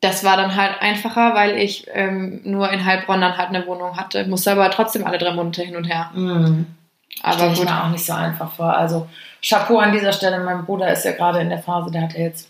[0.00, 3.96] Das war dann halt einfacher, weil ich ähm, nur in Heilbronn dann halt eine Wohnung
[3.96, 4.26] hatte.
[4.26, 6.10] Musste aber trotzdem alle drei Monate hin und her.
[6.14, 6.66] Mhm.
[7.22, 7.68] Aber ich gut.
[7.68, 8.76] mir auch nicht so einfach vor.
[8.76, 9.08] Also
[9.42, 10.40] Chapeau an dieser Stelle.
[10.40, 12.48] Mein Bruder ist ja gerade in der Phase, der hat ja jetzt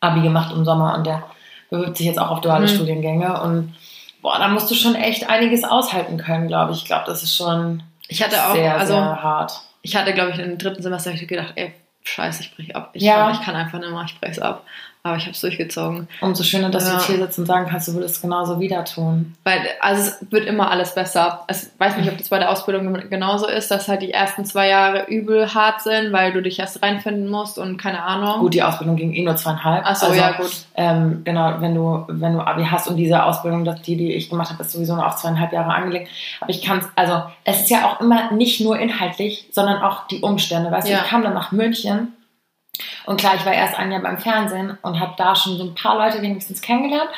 [0.00, 1.22] Abi gemacht im Sommer und der
[1.70, 2.74] bewirbt sich jetzt auch auf duale mhm.
[2.74, 3.40] Studiengänge.
[3.40, 3.74] Und
[4.20, 6.78] boah, da musst du schon echt einiges aushalten können, glaube ich.
[6.78, 9.62] Ich glaube, das ist schon ich hatte auch, sehr, also, sehr hart.
[9.82, 11.72] Ich hatte, glaube ich, im dritten Semester gedacht, ey,
[12.02, 12.90] scheiße, ich breche ab.
[12.92, 13.16] Ich, ja.
[13.16, 14.64] kann, ich kann einfach nicht mehr, ich breche es ab.
[15.06, 16.08] Aber ich habe es durchgezogen.
[16.22, 16.92] Umso schöner, dass ja.
[16.92, 19.34] du jetzt hier sitzt und sagen kannst, du würdest es genauso wieder tun.
[19.44, 21.44] Weil, also es wird immer alles besser.
[21.50, 24.70] Ich weiß nicht, ob das bei der Ausbildung genauso ist, dass halt die ersten zwei
[24.70, 28.40] Jahre übel hart sind, weil du dich erst reinfinden musst und keine Ahnung.
[28.40, 29.82] Gut, die Ausbildung ging eh nur zweieinhalb.
[29.84, 30.50] Ach so, also, ja, gut.
[30.74, 34.50] Ähm, genau, wenn du, wenn du Abi hast und diese Ausbildung, die, die ich gemacht
[34.50, 36.08] habe, ist sowieso nur auf zweieinhalb Jahre angelegt.
[36.40, 40.06] Aber ich kann es, also es ist ja auch immer nicht nur inhaltlich, sondern auch
[40.06, 40.70] die Umstände.
[40.70, 40.96] Weißt ja.
[40.96, 42.14] du, ich kam dann nach München
[43.06, 45.74] und klar, ich war erst ein Jahr beim Fernsehen und habe da schon so ein
[45.74, 47.08] paar Leute wenigstens kennengelernt.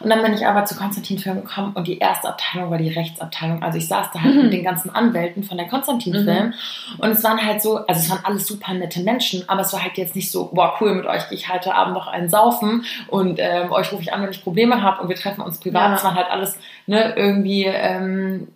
[0.00, 2.90] Und dann bin ich aber zu Konstantin Film gekommen und die erste Abteilung war die
[2.90, 3.62] Rechtsabteilung.
[3.62, 4.42] Also ich saß da halt mhm.
[4.42, 6.46] mit den ganzen Anwälten von der Konstantin Film.
[6.46, 6.54] Mhm.
[6.98, 9.82] Und es waren halt so, also es waren alles super nette Menschen, aber es war
[9.82, 13.38] halt jetzt nicht so, boah, cool mit euch, ich halte Abend noch einen saufen und
[13.38, 15.96] ähm, euch rufe ich an, wenn ich Probleme habe und wir treffen uns privat.
[15.96, 16.08] Es ja.
[16.08, 18.48] waren halt alles ne, irgendwie ähm,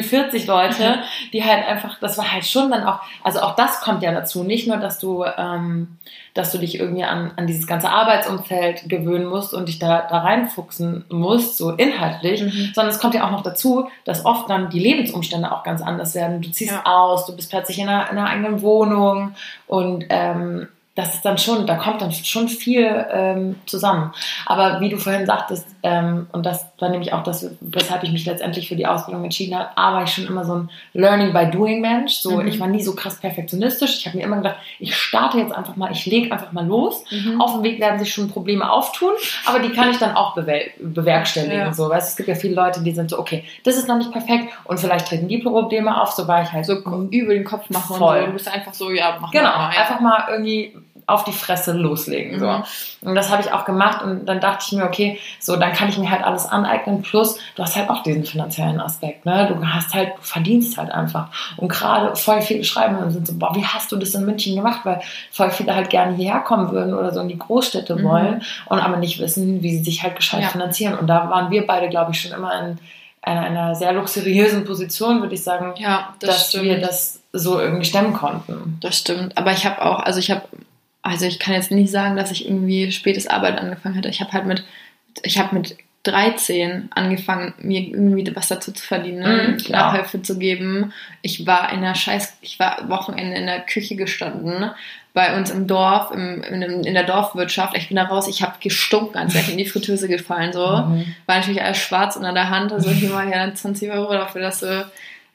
[0.00, 1.30] 40 Leute, mhm.
[1.32, 4.44] die halt einfach, das war halt schon dann auch, also auch das kommt ja dazu,
[4.44, 5.98] nicht nur, dass du, ähm,
[6.34, 10.20] dass du dich irgendwie an, an dieses ganze Arbeitsumfeld gewöhnen musst und dich da, da
[10.20, 12.70] reinfuchsen musst, so inhaltlich, mhm.
[12.74, 16.14] sondern es kommt ja auch noch dazu, dass oft dann die Lebensumstände auch ganz anders
[16.14, 16.40] werden.
[16.40, 16.86] Du ziehst ja.
[16.86, 19.34] aus, du bist plötzlich in einer, in einer eigenen Wohnung
[19.66, 24.12] und ähm, das ist dann schon, da kommt dann schon viel ähm, zusammen.
[24.46, 28.24] Aber wie du vorhin sagtest, ähm, und das war nämlich auch das, weshalb ich mich
[28.24, 31.50] letztendlich für die Ausbildung entschieden habe, A, war ich schon immer so ein Learning by
[31.50, 32.14] Doing Mensch.
[32.14, 32.46] So, mhm.
[32.46, 33.96] ich war nie so krass perfektionistisch.
[33.96, 37.04] Ich habe mir immer gedacht, ich starte jetzt einfach mal, ich lege einfach mal los.
[37.10, 37.40] Mhm.
[37.40, 39.12] Auf dem Weg werden sich schon Probleme auftun,
[39.44, 41.58] aber die kann ich dann auch bewerkstelligen.
[41.58, 41.72] Ja.
[41.72, 44.12] So, weißt, es gibt ja viele Leute, die sind so, okay, das ist noch nicht
[44.12, 46.74] perfekt und vielleicht treten die Probleme auf, so war ich halt so
[47.10, 48.18] über den Kopf machen voll.
[48.18, 48.26] und so.
[48.26, 49.70] Du bist einfach so, ja, mach genau, mal.
[49.70, 50.76] Genau, einfach mal irgendwie
[51.12, 52.38] auf die Fresse loslegen.
[52.38, 52.46] So.
[52.46, 52.64] Mhm.
[53.02, 55.88] Und das habe ich auch gemacht und dann dachte ich mir, okay, so, dann kann
[55.88, 57.02] ich mir halt alles aneignen.
[57.02, 59.26] Plus, du hast halt auch diesen finanziellen Aspekt.
[59.26, 59.48] Ne?
[59.48, 61.28] Du hast halt, du verdienst halt einfach.
[61.56, 64.54] Und gerade voll viele schreiben und sind so, boah, wie hast du das in München
[64.56, 64.80] gemacht?
[64.84, 68.04] Weil voll viele halt gerne hierher kommen würden oder so in die Großstädte mhm.
[68.04, 70.48] wollen und aber nicht wissen, wie sie sich halt gescheit ja.
[70.48, 70.98] finanzieren.
[70.98, 72.78] Und da waren wir beide, glaube ich, schon immer in
[73.22, 76.64] einer, einer sehr luxuriösen Position, würde ich sagen, ja, das dass stimmt.
[76.64, 78.78] wir das so irgendwie stemmen konnten.
[78.80, 79.38] Das stimmt.
[79.38, 80.42] Aber ich habe auch, also ich habe
[81.02, 84.08] also ich kann jetzt nicht sagen, dass ich irgendwie spätes Arbeiten angefangen hatte.
[84.08, 84.64] Ich habe halt mit,
[85.22, 89.56] ich habe mit 13 angefangen, mir irgendwie was dazu zu verdienen, ne?
[89.56, 90.92] mm, Nachhilfe zu geben.
[91.22, 94.70] Ich war in der Scheiß, ich war Wochenende in der Küche gestanden,
[95.14, 97.76] bei uns im Dorf, im, in, in der Dorfwirtschaft.
[97.76, 100.52] Ich bin da raus, ich habe gestunken, als wäre ich in die Fritteuse gefallen.
[100.52, 100.66] So.
[100.66, 101.14] Mhm.
[101.26, 102.72] War natürlich alles schwarz unter der Hand.
[102.72, 104.90] Also hier mal ja 20 Euro dafür, dass du.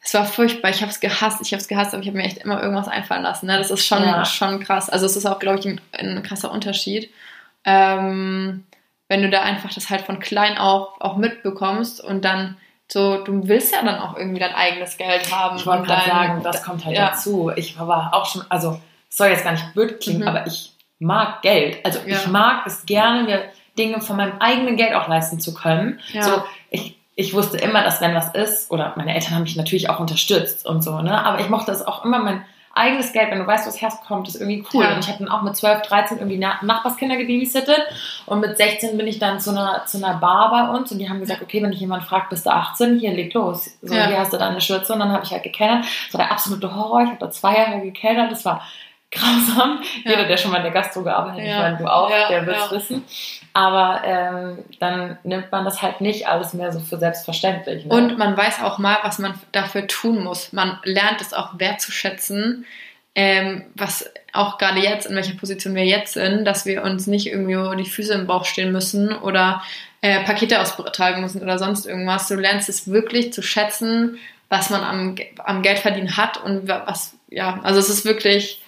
[0.08, 2.24] Es war furchtbar, ich habe es gehasst, ich habe es gehasst, aber ich habe mir
[2.24, 3.46] echt immer irgendwas einfallen lassen.
[3.46, 3.58] Ne?
[3.58, 4.24] Das ist schon, ja.
[4.24, 4.90] schon krass.
[4.90, 7.12] Also es ist auch, glaube ich, ein, ein krasser Unterschied.
[7.66, 8.64] Ähm,
[9.10, 12.56] wenn du da einfach das halt von klein auf auch mitbekommst und dann
[12.90, 15.58] so, du willst ja dann auch irgendwie dein eigenes Geld haben.
[15.58, 17.10] Ich wollte gerade sagen, das kommt halt ja.
[17.10, 17.52] dazu.
[17.58, 20.28] Ich war auch schon, also soll jetzt gar nicht blöd klingen, mhm.
[20.30, 21.86] aber ich mag Geld.
[21.86, 22.16] Also ja.
[22.16, 23.44] ich mag es gerne, mir
[23.78, 26.00] Dinge von meinem eigenen Geld auch leisten zu können.
[26.14, 26.24] Ja.
[26.24, 26.44] So,
[27.20, 30.66] ich, wusste immer, dass wenn was ist, oder meine Eltern haben mich natürlich auch unterstützt
[30.66, 31.26] und so, ne?
[31.26, 32.46] Aber ich mochte es auch immer, mein
[32.78, 34.84] eigenes Geld, wenn du weißt, was herkommt, ist irgendwie cool.
[34.84, 34.94] Ja.
[34.94, 37.82] Und ich habe dann auch mit 12, 13 irgendwie Nachbarskinder gebabysittet
[38.28, 41.10] und mit 16 bin ich dann zu einer, zu einer Bar bei uns und die
[41.10, 43.78] haben gesagt, okay, wenn dich jemand fragt, bist du 18, hier leg los.
[43.82, 44.08] So, ja.
[44.08, 45.86] hier hast du deine Schürze und dann habe ich halt gekellert.
[46.06, 47.02] Das war der absolute Horror.
[47.02, 48.32] Ich habe da zwei Jahre gekellert.
[48.32, 48.62] Das war
[49.12, 49.80] grausam.
[50.04, 50.12] Ja.
[50.12, 51.56] Jeder, der schon mal in der Gastro gearbeitet hat, ja.
[51.56, 53.04] ich meine, du auch, ja, der wird es wissen.
[53.58, 57.86] Aber ähm, dann nimmt man das halt nicht alles mehr so für selbstverständlich.
[57.86, 57.92] Ne?
[57.92, 60.54] Und man weiß auch mal, was man dafür tun muss.
[60.54, 62.68] Man lernt es auch wertzuschätzen,
[63.16, 67.32] ähm, was auch gerade jetzt, in welcher Position wir jetzt sind, dass wir uns nicht
[67.32, 69.64] irgendwie die Füße im Bauch stehen müssen oder
[70.02, 72.28] äh, Pakete austragen müssen oder sonst irgendwas.
[72.28, 77.16] Du lernst es wirklich zu schätzen, was man am, am Geld verdienen hat und was,
[77.28, 78.62] ja, also es ist wirklich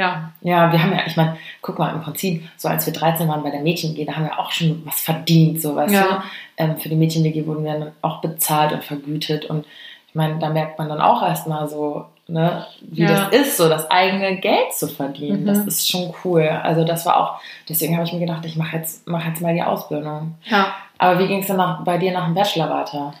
[0.00, 0.32] ja.
[0.40, 3.42] Ja, wir haben ja, ich meine, guck mal, im Prinzip, so als wir 13 waren
[3.42, 6.02] bei der Mädchen-WG, da haben wir auch schon was verdient, so, weißt ja.
[6.02, 6.22] du?
[6.56, 9.66] Ähm, für die Mädchen-WG wurden wir dann auch bezahlt und vergütet und
[10.08, 13.28] ich meine, da merkt man dann auch erstmal so, ne, wie ja.
[13.30, 15.42] das ist, so das eigene Geld zu verdienen.
[15.42, 15.46] Mhm.
[15.46, 16.48] Das ist schon cool.
[16.48, 19.54] Also das war auch, deswegen habe ich mir gedacht, ich mache jetzt, mach jetzt mal
[19.54, 20.34] die Ausbildung.
[20.46, 20.74] Ja.
[20.98, 23.14] Aber wie ging es dann nach, bei dir nach dem Bachelor weiter?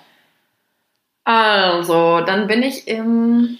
[1.24, 3.56] Also, dann bin ich im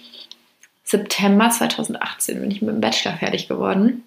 [0.84, 4.04] September 2018 bin ich mit dem Bachelor fertig geworden.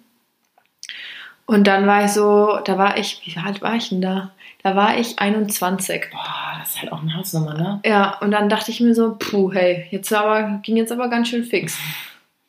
[1.46, 4.32] Und dann war ich so, da war ich, wie alt war ich denn da?
[4.62, 6.06] Da war ich 21.
[6.10, 7.80] Boah, das ist halt auch eine Hausnummer, ne?
[7.84, 11.28] Ja, und dann dachte ich mir so, puh, hey, jetzt aber, ging jetzt aber ganz
[11.28, 11.78] schön fix.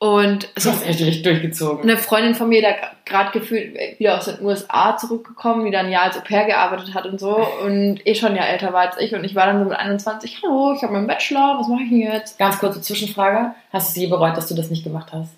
[0.06, 1.82] Und so das echt durchgezogen.
[1.82, 6.02] Eine Freundin von mir, da gerade gefühlt wieder aus den USA zurückgekommen, die dann ja
[6.04, 9.16] als Au pair gearbeitet hat und so und eh schon ja älter war als ich
[9.16, 11.90] und ich war dann so mit 21, hallo, ich habe meinen Bachelor, was mache ich
[11.90, 12.38] denn jetzt?
[12.38, 15.34] Ganz kurze Zwischenfrage, hast du es je bereut, dass du das nicht gemacht hast?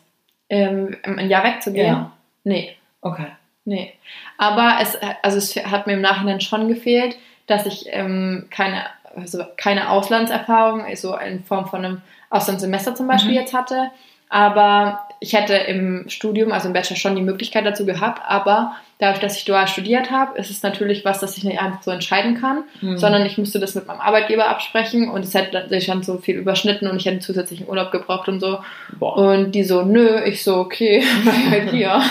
[0.49, 1.87] Ähm, ein Jahr wegzugehen?
[1.87, 2.11] Ja.
[2.43, 2.75] Nee.
[2.99, 3.27] Okay.
[3.63, 3.93] Nee.
[4.37, 8.83] Aber es, also es hat mir im Nachhinein schon gefehlt, dass ich ähm, keine,
[9.15, 13.37] also keine Auslandserfahrung, so in Form von einem Auslandssemester zum Beispiel mhm.
[13.37, 13.91] jetzt hatte
[14.29, 19.19] aber ich hätte im Studium, also im Bachelor, schon die Möglichkeit dazu gehabt, aber dadurch,
[19.19, 22.39] dass ich dual studiert habe, ist es natürlich was, das ich nicht einfach so entscheiden
[22.39, 22.97] kann, mhm.
[22.97, 26.35] sondern ich musste das mit meinem Arbeitgeber absprechen und es hätte sich dann so viel
[26.35, 28.59] überschnitten und ich hätte zusätzlichen Urlaub gebraucht und so.
[28.99, 29.17] Boah.
[29.17, 31.03] Und die so, nö, ich so, okay,
[31.49, 32.01] halt hier.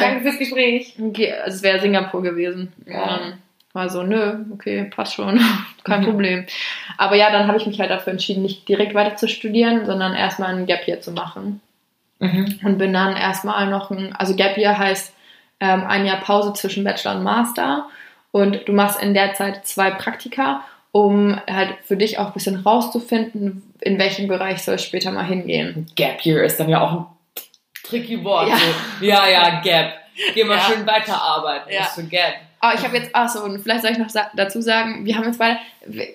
[0.00, 0.94] Danke fürs Gespräch.
[1.00, 2.72] Okay, also es wäre Singapur gewesen.
[2.86, 3.20] Ja
[3.78, 5.40] war so, nö, okay, passt schon,
[5.84, 6.04] kein mhm.
[6.04, 6.46] Problem.
[6.98, 10.14] Aber ja, dann habe ich mich halt dafür entschieden, nicht direkt weiter zu studieren, sondern
[10.14, 11.60] erstmal ein Gap Year zu machen.
[12.18, 12.58] Mhm.
[12.64, 15.14] Und bin dann erstmal noch ein, also Gap Year heißt
[15.60, 17.86] ähm, ein Jahr Pause zwischen Bachelor und Master.
[18.32, 22.56] Und du machst in der Zeit zwei Praktika, um halt für dich auch ein bisschen
[22.56, 25.86] rauszufinden, in welchem Bereich soll es später mal hingehen.
[25.94, 27.06] Gap Year ist dann ja auch ein
[27.84, 28.48] tricky Wort.
[28.48, 29.04] Ja, so.
[29.06, 29.92] ja, ja, Gap.
[30.34, 30.64] Geh mal ja.
[30.64, 31.72] schön weiterarbeiten.
[31.72, 31.80] Ja.
[31.82, 32.34] Was für Gap.
[32.60, 35.24] Aber ich habe jetzt, ach so, und vielleicht soll ich noch dazu sagen, wir haben
[35.24, 35.58] jetzt beide,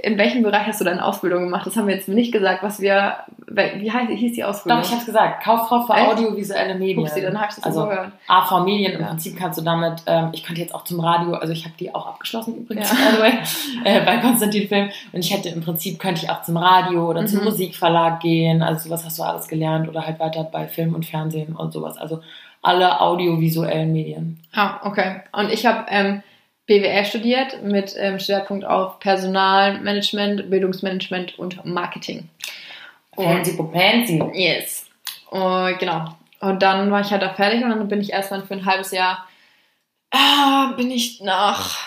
[0.04, 1.66] in welchem Bereich hast du deine Ausbildung gemacht?
[1.66, 3.16] Das haben wir jetzt nicht gesagt, was wir,
[3.48, 4.82] wie heißt, hieß die Ausbildung?
[4.82, 6.08] Doch, ich habe gesagt, Kauffrau für Echt?
[6.08, 7.00] audiovisuelle Medien.
[7.00, 8.12] Upsi, dann habe ich das also, so gehört.
[8.28, 9.08] AV Medien, im ja.
[9.08, 11.96] Prinzip kannst du damit, ähm, ich könnte jetzt auch zum Radio, also ich habe die
[11.96, 12.98] auch abgeschlossen übrigens, ja.
[12.98, 13.34] by the way,
[13.86, 14.90] äh, bei Konstantin Film.
[15.14, 17.28] Und ich hätte im Prinzip, könnte ich auch zum Radio oder mhm.
[17.28, 21.06] zum Musikverlag gehen, also sowas hast du alles gelernt oder halt weiter bei Film und
[21.06, 21.98] Fernsehen und sowas.
[21.98, 22.22] Also
[22.64, 24.40] alle audiovisuellen Medien.
[24.54, 25.22] Ah, okay.
[25.34, 26.24] Und ich habe ähm,
[26.66, 32.30] BWL studiert mit ähm, Schwerpunkt auf Personalmanagement, Bildungsmanagement und Marketing.
[33.16, 34.24] Fancy fancy.
[34.34, 34.86] Yes.
[35.30, 36.16] Und, genau.
[36.40, 38.92] Und dann war ich halt da fertig und dann bin ich erstmal für ein halbes
[38.92, 39.28] Jahr
[40.14, 41.78] ah, bin ich nach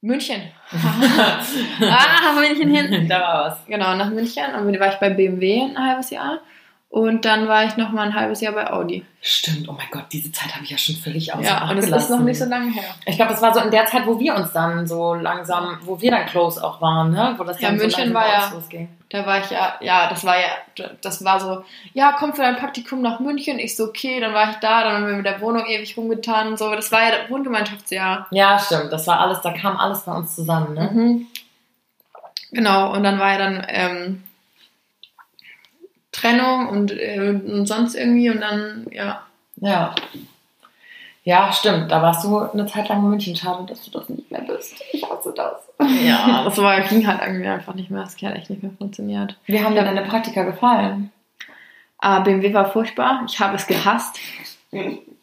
[0.00, 0.42] München.
[0.72, 3.08] ah, München hin.
[3.08, 3.66] Da war was.
[3.66, 4.54] Genau, nach München.
[4.54, 6.40] Und dann war ich bei BMW ein halbes Jahr.
[6.90, 9.06] Und dann war ich noch mal ein halbes Jahr bei Audi.
[9.20, 11.88] Stimmt, oh mein Gott, diese Zeit habe ich ja schon völlig außer Ja, und es
[11.88, 12.82] ist noch nicht so lange her.
[13.06, 16.00] Ich glaube, das war so in der Zeit, wo wir uns dann so langsam, wo
[16.00, 17.34] wir dann close auch waren, ne?
[17.36, 18.88] Wo das ja, dann München so war ja, losging.
[19.08, 22.56] da war ich ja, ja, das war ja, das war so, ja, komm für dein
[22.56, 23.60] Praktikum nach München.
[23.60, 26.48] Ich so, okay, dann war ich da, dann haben wir mit der Wohnung ewig rumgetan
[26.48, 26.74] und so.
[26.74, 28.26] Das war ja das Wohngemeinschaftsjahr.
[28.32, 30.90] Ja, stimmt, das war alles, da kam alles bei uns zusammen, ne?
[30.92, 31.26] Mhm.
[32.50, 34.24] Genau, und dann war ja dann, ähm,
[36.20, 39.22] Trennung und, äh, und sonst irgendwie und dann, ja,
[39.56, 39.94] Ja.
[41.22, 41.90] Ja, stimmt.
[41.90, 43.36] Da warst du eine Zeit lang in München.
[43.36, 44.74] Schade, dass du das nicht mehr bist.
[44.90, 45.68] Ich hasse das.
[46.02, 48.02] Ja, das war, ging halt irgendwie einfach nicht mehr.
[48.02, 49.36] Das hat echt nicht mehr funktioniert.
[49.44, 51.12] Wie haben dir deine Praktika gefallen?
[51.98, 53.22] Ah, BMW war furchtbar.
[53.28, 54.18] Ich habe es gehasst.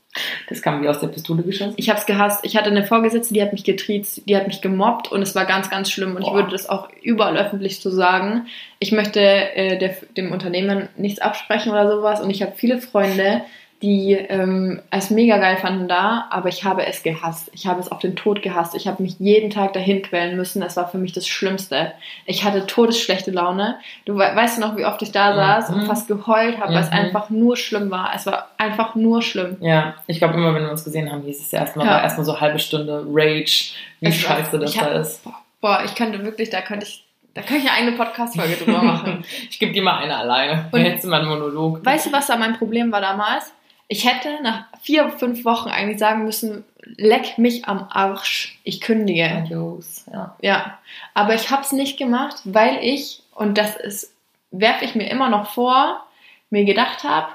[0.49, 1.73] Das kam wie aus der Pistole geschossen.
[1.77, 2.39] Ich habe es gehasst.
[2.43, 5.45] Ich hatte eine Vorgesetzte, die hat mich getriezt, die hat mich gemobbt und es war
[5.45, 6.15] ganz, ganz schlimm.
[6.15, 6.29] Und Boah.
[6.29, 8.47] ich würde das auch überall öffentlich so sagen.
[8.79, 12.21] Ich möchte äh, der, dem Unternehmen nichts absprechen oder sowas.
[12.21, 13.41] Und ich habe viele Freunde,
[13.81, 17.51] die ähm, es mega geil fanden da, aber ich habe es gehasst.
[17.53, 18.73] Ich habe es auf den Tod gehasst.
[18.73, 20.63] Ich habe mich jeden Tag dahin quälen müssen.
[20.63, 21.91] Es war für mich das Schlimmste.
[22.25, 23.77] Ich hatte todesschlechte Laune.
[24.05, 25.75] Du we weißt noch, wie oft ich da saß mhm.
[25.75, 26.75] und fast geheult habe, mhm.
[26.75, 26.97] weil es mhm.
[26.97, 28.11] einfach nur schlimm war.
[28.15, 29.57] Es war einfach nur schlimm.
[29.59, 32.01] Ja, ich glaube immer, wenn wir uns gesehen haben, hieß es erstmal ja.
[32.01, 35.21] erstmal so halbe Stunde Rage, wie es scheiße das da ist.
[35.61, 37.03] Boah, ich könnte wirklich, da könnte ich
[37.37, 39.23] da kann ich eine Podcast-Folge drüber machen.
[39.47, 40.69] ich gebe dir mal eine alleine.
[40.71, 41.85] Und jetzt mal einen Monolog.
[41.85, 43.53] Weißt du, was da mein Problem war damals?
[43.87, 46.65] Ich hätte nach vier, fünf Wochen eigentlich sagen müssen,
[46.97, 49.29] leck mich am Arsch, ich kündige.
[49.29, 50.35] Adios, ja.
[50.41, 50.77] Ja,
[51.13, 54.13] aber ich habe es nicht gemacht, weil ich, und das ist,
[54.51, 56.05] werfe ich mir immer noch vor,
[56.49, 57.27] mir gedacht habe,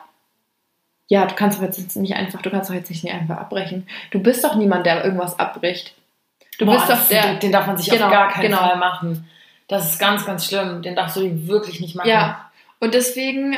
[1.08, 3.86] ja, du kannst doch jetzt nicht einfach, du kannst doch jetzt nicht einfach abbrechen.
[4.10, 5.94] Du bist doch niemand, der irgendwas abbricht.
[6.58, 7.34] Du Boah, bist doch der.
[7.34, 8.58] Den darf man sich genau, auf gar keinen genau.
[8.58, 9.28] Fall machen.
[9.68, 10.82] Das ist ganz, ganz schlimm.
[10.82, 12.08] Den darfst du wirklich nicht machen.
[12.08, 12.50] Ja.
[12.78, 13.56] Und deswegen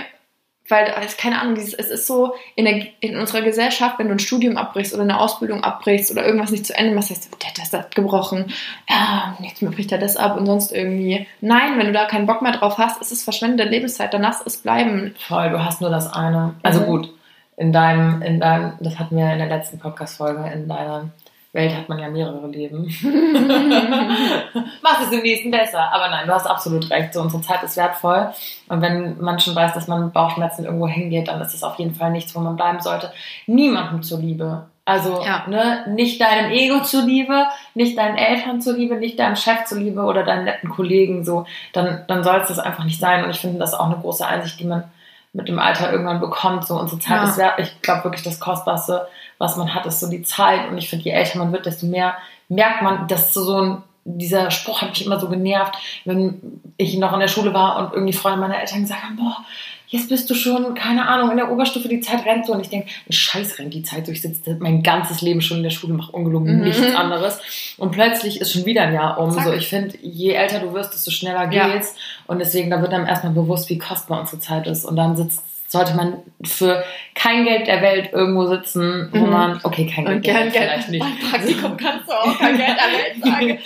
[0.69, 4.15] weil, also keine Ahnung, dieses, es ist so in, der, in unserer Gesellschaft, wenn du
[4.15, 7.37] ein Studium abbrichst oder eine Ausbildung abbrichst oder irgendwas nicht zu Ende machst, heißt du,
[7.37, 8.53] der hat das abgebrochen,
[8.89, 11.27] ja, jetzt mehr bricht er das ab und sonst irgendwie.
[11.43, 14.43] Nein, wenn du da keinen Bock mehr drauf hast, ist es verschwendete Lebenszeit, dann lass
[14.45, 15.15] es bleiben.
[15.19, 16.55] Voll, du hast nur das eine.
[16.63, 16.87] Also mhm.
[16.87, 17.15] gut,
[17.59, 21.11] in deinem, in deinem, das hatten wir in der letzten Podcast-Folge, in deiner
[21.55, 22.85] Welt hat man ja mehrere Leben.
[24.83, 25.93] Mach es im nächsten besser.
[25.93, 27.15] Aber nein, du hast absolut recht.
[27.15, 28.31] So, unsere Zeit ist wertvoll.
[28.69, 31.79] Und wenn man schon weiß, dass man mit Bauchschmerzen irgendwo hingeht, dann ist es auf
[31.79, 33.13] jeden Fall nichts, wo man bleiben sollte.
[33.47, 34.67] Niemandem zuliebe.
[34.85, 35.47] Also ja.
[35.49, 40.45] ne, nicht deinem Ego zuliebe, nicht deinen Eltern zuliebe, nicht deinem Chef zuliebe oder deinen
[40.45, 43.25] netten Kollegen so, dann, dann soll es das einfach nicht sein.
[43.25, 44.85] Und ich finde, das ist auch eine große Einsicht, die man
[45.33, 46.67] mit dem Alter irgendwann bekommt.
[46.67, 47.29] So unsere Zeit ja.
[47.29, 47.59] ist wert.
[47.59, 49.07] Ich glaube wirklich das Kostbarste,
[49.45, 50.69] was man hat, ist so die Zeit.
[50.69, 52.17] Und ich finde, je älter man wird, desto mehr
[52.49, 56.97] merkt man, dass so, so ein dieser Spruch hat mich immer so genervt, wenn ich
[56.99, 59.39] noch in der Schule war und irgendwie Freunde meiner Eltern gesagt haben, boah,
[59.87, 62.53] jetzt bist du schon, keine Ahnung, in der Oberstufe, die Zeit rennt so.
[62.53, 64.13] Und ich denke, scheiß rennt die Zeit so.
[64.13, 66.65] Ich sitze mein ganzes Leben schon in der Schule, mache ungelogen mhm.
[66.65, 67.41] nichts anderes.
[67.79, 69.31] Und plötzlich ist schon wieder ein Jahr um.
[69.31, 71.95] So, ich finde, je älter du wirst, desto schneller geht's.
[71.97, 72.25] Ja.
[72.27, 74.85] Und deswegen, da wird einem erstmal bewusst, wie kostbar unsere Zeit ist.
[74.85, 75.43] Und dann sitzt
[75.75, 76.83] sollte man für
[77.15, 79.31] kein Geld der Welt irgendwo sitzen, wo mhm.
[79.31, 81.01] man, okay, kein Geld, Geld, Geld vielleicht nicht.
[81.01, 83.59] Beim Praktikum kannst du auch kein Geld der Welt sagen.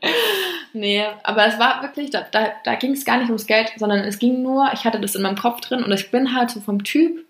[0.72, 4.00] nee, aber es war wirklich, da, da, da ging es gar nicht ums Geld, sondern
[4.00, 6.60] es ging nur, ich hatte das in meinem Kopf drin und ich bin halt so
[6.60, 7.24] vom Typ,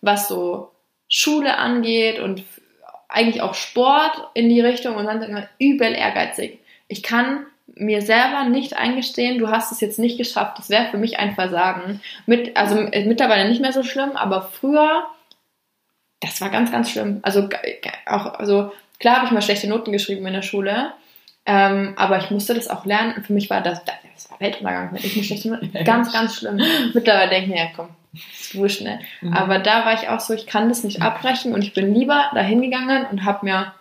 [0.00, 0.72] was so
[1.08, 2.42] Schule angeht und
[3.08, 6.58] eigentlich auch Sport in die Richtung und dann immer übel ehrgeizig.
[6.88, 10.98] Ich kann mir selber nicht eingestehen, du hast es jetzt nicht geschafft, das wäre für
[10.98, 12.00] mich ein Versagen.
[12.26, 15.04] Mit, also äh, mittlerweile nicht mehr so schlimm, aber früher,
[16.20, 17.20] das war ganz, ganz schlimm.
[17.22, 17.48] Also
[18.06, 20.92] auch, also klar habe ich mal schlechte Noten geschrieben in der Schule,
[21.46, 24.90] ähm, aber ich musste das auch lernen und für mich war das, das war Weltuntergang,
[24.92, 26.60] wenn ich eine schlechte Noten, ganz, ganz schlimm.
[26.94, 29.00] Mittlerweile denke ich mir, ja komm, ist wurscht, ne?
[29.20, 29.32] Mhm.
[29.32, 32.30] Aber da war ich auch so, ich kann das nicht abbrechen und ich bin lieber
[32.34, 33.74] dahin gegangen und habe mir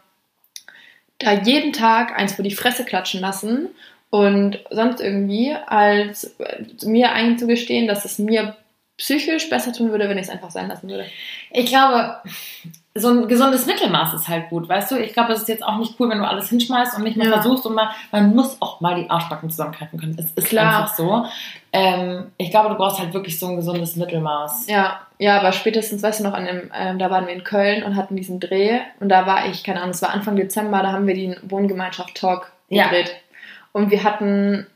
[1.19, 3.69] da jeden Tag eins vor die Fresse klatschen lassen
[4.09, 8.55] und sonst irgendwie, als äh, mir einzugestehen, dass es mir
[8.97, 11.05] psychisch besser tun würde, wenn ich es einfach sein lassen würde.
[11.51, 12.17] Ich glaube,
[12.95, 14.99] so ein gesundes Mittelmaß ist halt gut, weißt du?
[14.99, 17.27] Ich glaube, es ist jetzt auch nicht cool, wenn du alles hinschmeißt und nicht mehr
[17.27, 17.33] ja.
[17.33, 20.15] versuchst und mal, man muss auch mal die Arschbacken zusammenkneifen können.
[20.19, 20.81] Es ist Klar.
[20.81, 21.25] einfach so.
[21.71, 24.67] Ähm, ich glaube, du brauchst halt wirklich so ein gesundes Mittelmaß.
[24.67, 27.83] Ja, ja, aber spätestens, weißt du noch, an dem, ähm, da waren wir in Köln
[27.83, 30.91] und hatten diesen Dreh und da war ich, keine Ahnung, es war Anfang Dezember, da
[30.91, 33.07] haben wir den Wohngemeinschaft Talk gedreht.
[33.07, 33.15] Ja.
[33.71, 34.67] Und wir hatten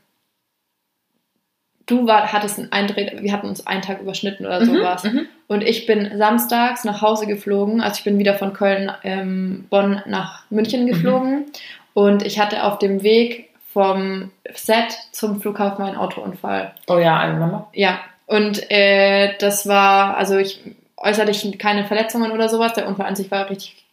[1.88, 5.04] du war, hattest einen Eindreh, wir hatten uns einen Tag überschnitten oder mhm, sowas.
[5.04, 9.66] Mhm, und ich bin samstags nach Hause geflogen, also ich bin wieder von Köln, ähm,
[9.70, 10.88] Bonn nach München mhm.
[10.88, 11.32] geflogen.
[11.40, 11.46] Mhm.
[11.94, 16.74] Und ich hatte auf dem Weg vom Set zum Flughafen einen Autounfall.
[16.88, 17.70] Oh ja, eine Mama?
[17.74, 18.00] Ja.
[18.26, 20.60] Und äh, das war, also ich
[20.98, 22.74] äußerlich keine Verletzungen oder sowas.
[22.74, 23.86] Der Unfall an sich war richtig,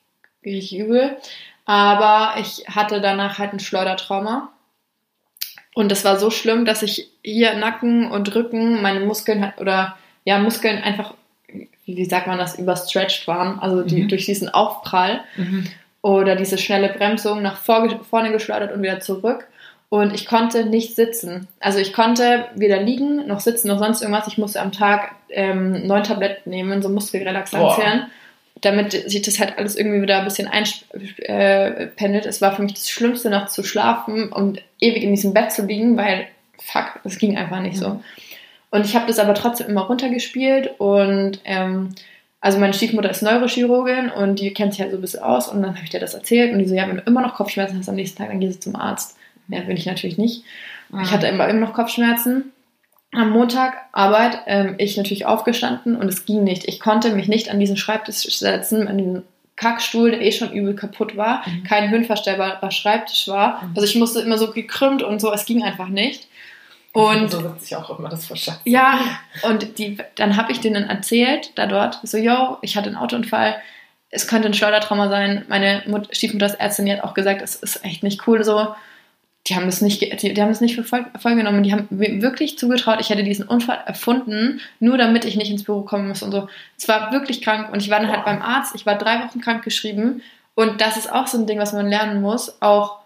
[0.45, 1.17] richtig übel.
[1.67, 4.49] Aber ich hatte danach halt ein Schleudertrauma.
[5.75, 10.39] Und das war so schlimm, dass ich hier Nacken und Rücken, meine Muskeln oder ja,
[10.39, 11.15] Muskeln einfach,
[11.87, 13.59] wie sagt man das, überstretched waren.
[13.59, 14.09] Also die, mhm.
[14.09, 15.67] durch diesen Aufprall mhm.
[16.03, 19.47] oder diese schnelle Bremsung nach vor, vorne geschleudert und wieder zurück.
[19.91, 21.47] und ich konnte nicht sitzen.
[21.61, 24.27] Also ich konnte weder liegen, noch sitzen, noch sonst irgendwas.
[24.27, 28.07] Ich musste am Tag ähm, neun Tabletten nehmen, so Muskelrelaxantien,
[28.61, 32.27] damit sich das halt alles irgendwie wieder ein bisschen einpendelt.
[32.27, 35.53] Äh, es war für mich das Schlimmste, noch zu schlafen und ewig in diesem Bett
[35.53, 36.27] zu liegen, weil,
[36.59, 38.01] fuck, das ging einfach nicht so.
[38.75, 41.95] Und ich habe das aber trotzdem immer runtergespielt und ähm,
[42.41, 45.63] also meine Stiefmutter ist Neurochirurgin und die kennt sich halt so ein bisschen aus und
[45.63, 47.79] dann habe ich dir das erzählt und die so, ja, wenn du immer noch Kopfschmerzen
[47.79, 49.17] hast am nächsten Tag, dann gehst du zum Arzt.
[49.47, 50.43] Ja, bin ich natürlich nicht.
[50.89, 51.11] Ich ah.
[51.13, 52.51] hatte immer, immer noch Kopfschmerzen.
[53.13, 56.67] Am Montag Arbeit, ähm, ich natürlich aufgestanden und es ging nicht.
[56.67, 59.23] Ich konnte mich nicht an diesen Schreibtisch setzen, an diesen
[59.55, 61.63] Kackstuhl, der eh schon übel kaputt war, mhm.
[61.63, 63.63] kein höhenverstellbarer Schreibtisch war.
[63.63, 63.71] Mhm.
[63.77, 66.27] Also ich musste immer so gekrümmt und so, es ging einfach nicht.
[66.95, 68.61] Und so wird sich auch immer das verschafft.
[68.65, 69.01] Ja,
[69.43, 73.57] und die, dann habe ich denen erzählt, da dort, so, yo, ich hatte einen Autounfall,
[74.11, 75.45] es könnte ein Schleudertrauma sein.
[75.49, 78.75] Meine Mut Stiefmuttersärztin, die hat auch gesagt, es ist echt nicht cool so
[79.47, 81.63] die haben das nicht, die, die haben das nicht für voll, voll genommen.
[81.63, 85.83] Die haben wirklich zugetraut, ich hätte diesen Unfall erfunden, nur damit ich nicht ins Büro
[85.83, 86.49] kommen muss und so.
[86.79, 88.75] Es war wirklich krank und ich war dann halt beim Arzt.
[88.75, 90.23] Ich war drei Wochen krank geschrieben
[90.55, 93.01] und das ist auch so ein Ding, was man lernen muss, auch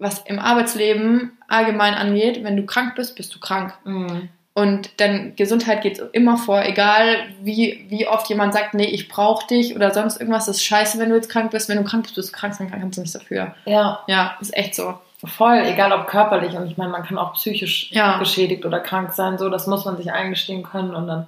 [0.00, 2.42] was im Arbeitsleben allgemein angeht.
[2.42, 3.74] Wenn du krank bist, bist du krank.
[3.84, 4.28] Mhm.
[4.52, 9.46] Und dann Gesundheit geht immer vor, egal wie, wie oft jemand sagt, nee, ich brauche
[9.46, 11.68] dich oder sonst irgendwas, das ist scheiße, wenn du jetzt krank bist.
[11.68, 13.54] Wenn du krank bist, bist du krank, dann kannst du nichts dafür.
[13.64, 14.00] Ja.
[14.06, 14.98] Ja, ist echt so.
[15.24, 16.54] Voll, egal ob körperlich.
[16.56, 18.18] Und ich meine, man kann auch psychisch ja.
[18.18, 19.38] geschädigt oder krank sein.
[19.38, 21.26] So, das muss man sich eingestehen können und dann.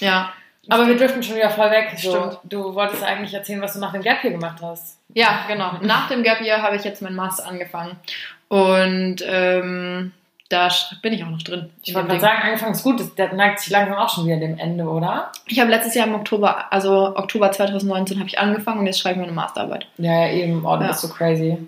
[0.00, 0.32] Ja.
[0.68, 1.94] Aber wir driften schon wieder voll weg.
[1.96, 2.38] So, Stimmt.
[2.44, 4.98] Du wolltest eigentlich erzählen, was du nach dem Gap Year gemacht hast.
[5.14, 5.72] Ja, genau.
[5.80, 7.96] Nach dem Gap Year habe ich jetzt meinen Master angefangen.
[8.48, 10.12] Und ähm,
[10.48, 10.68] da
[11.02, 11.70] bin ich auch noch drin.
[11.82, 13.00] Ich wollte gerade sagen, angefangen ist gut.
[13.16, 15.32] Das neigt sich langsam auch schon wieder dem Ende, oder?
[15.46, 19.16] Ich habe letztes Jahr im Oktober, also Oktober 2019 habe ich angefangen und jetzt schreibe
[19.16, 19.86] ich meine Masterarbeit.
[19.98, 20.64] Ja, ja eben.
[20.64, 20.90] Oh, das ja.
[20.90, 21.58] ist so crazy.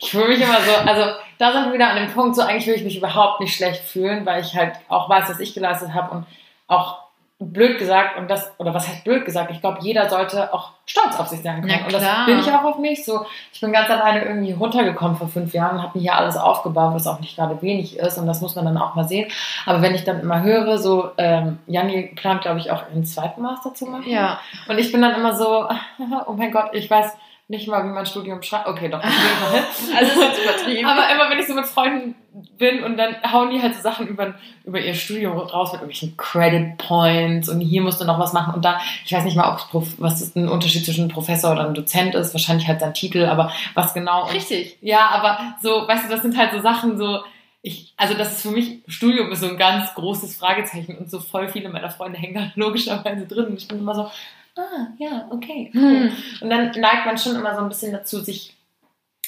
[0.00, 2.66] Ich fühle mich immer so, also da sind wir wieder an dem Punkt, so eigentlich
[2.66, 5.94] will ich mich überhaupt nicht schlecht fühlen, weil ich halt auch weiß, was ich geleistet
[5.94, 6.26] habe und
[6.66, 7.03] auch
[7.40, 11.18] blöd gesagt und das, oder was heißt blöd gesagt, ich glaube, jeder sollte auch stolz
[11.18, 11.70] auf sich sein können.
[11.70, 13.04] Ja, und das bin ich auch auf mich.
[13.04, 16.36] So, ich bin ganz alleine irgendwie runtergekommen vor fünf Jahren und habe mir hier alles
[16.36, 19.30] aufgebaut, was auch nicht gerade wenig ist und das muss man dann auch mal sehen.
[19.66, 23.42] Aber wenn ich dann immer höre, so, ähm, Janni plant, glaube ich, auch einen zweiten
[23.42, 24.08] Master zu machen.
[24.08, 24.40] Ja.
[24.68, 25.68] Und ich bin dann immer so,
[26.26, 27.16] oh mein Gott, ich weiß,
[27.46, 28.66] nicht mal, wie mein Studium schreibt.
[28.66, 29.02] Okay, doch.
[29.96, 30.86] also ist übertrieben.
[30.86, 32.14] Aber immer, wenn ich so mit Freunden
[32.58, 36.16] bin und dann hauen die halt so Sachen über, über ihr Studium raus mit irgendwelchen
[36.16, 39.56] Credit Points und hier musst du noch was machen und da, ich weiß nicht mal,
[39.72, 42.92] ob was ist ein Unterschied zwischen einem Professor oder einem Dozent ist, wahrscheinlich halt sein
[42.92, 44.24] Titel, aber was genau.
[44.24, 44.78] Richtig.
[44.80, 47.20] ja, aber so, weißt du, das sind halt so Sachen so,
[47.62, 51.20] ich, also das ist für mich, Studium ist so ein ganz großes Fragezeichen und so
[51.20, 54.10] voll viele meiner Freunde hängen da logischerweise drin und ich bin immer so,
[54.56, 55.70] ah, ja, okay.
[55.74, 56.10] Cool.
[56.10, 56.12] Hm.
[56.40, 58.53] Und dann neigt man schon immer so ein bisschen dazu, sich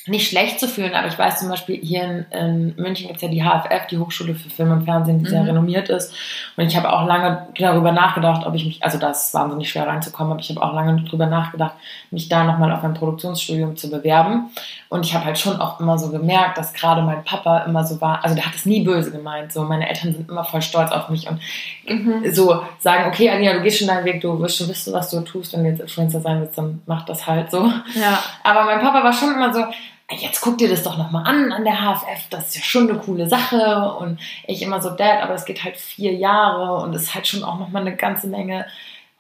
[0.07, 3.23] nicht schlecht zu fühlen, aber ich weiß zum Beispiel, hier in, in München gibt es
[3.23, 5.31] ja die HFF, die Hochschule für Film und Fernsehen, die mhm.
[5.31, 6.13] sehr renommiert ist.
[6.57, 9.87] Und ich habe auch lange darüber nachgedacht, ob ich mich, also das ist wahnsinnig schwer
[9.87, 11.75] reinzukommen, aber ich habe auch lange darüber nachgedacht,
[12.11, 14.51] mich da nochmal auf ein Produktionsstudium zu bewerben.
[14.89, 18.01] Und ich habe halt schon auch immer so gemerkt, dass gerade mein Papa immer so
[18.01, 19.53] war, also der hat es nie böse gemeint.
[19.53, 21.41] So, meine Eltern sind immer voll stolz auf mich und
[21.89, 22.33] mhm.
[22.33, 25.21] so sagen, okay, Anja, du gehst schon deinen Weg, du wirst schon wissen, was du
[25.23, 27.67] tust, wenn du jetzt Influencer sein willst, dann mach das halt so.
[27.95, 28.19] Ja.
[28.45, 29.65] Aber mein Papa war schon immer so,
[30.11, 32.99] jetzt guck dir das doch nochmal an an der HFF, das ist ja schon eine
[32.99, 33.97] coole Sache.
[33.99, 37.27] Und ich immer so, Dad, aber es geht halt vier Jahre und es ist halt
[37.27, 38.67] schon auch nochmal eine ganze Menge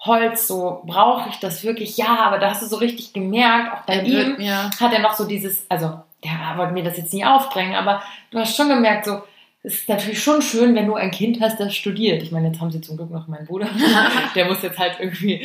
[0.00, 1.96] Holz, so brauche ich das wirklich?
[1.96, 4.70] Ja, aber da hast du so richtig gemerkt, auch bei ihm ja.
[4.78, 8.38] hat er noch so dieses, also der wollte mir das jetzt nie aufdrängen, aber du
[8.38, 9.22] hast schon gemerkt, so,
[9.66, 12.22] es ist natürlich schon schön, wenn du ein Kind hast, das studiert.
[12.22, 13.68] Ich meine, jetzt haben sie zum Glück noch meinen Bruder.
[14.36, 15.44] Der muss jetzt halt irgendwie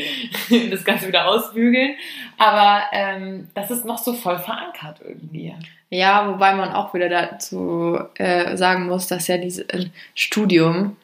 [0.70, 1.96] das Ganze wieder ausbügeln.
[2.38, 5.56] Aber ähm, das ist noch so voll verankert irgendwie.
[5.90, 10.98] Ja, wobei man auch wieder dazu äh, sagen muss, dass ja dieses äh, Studium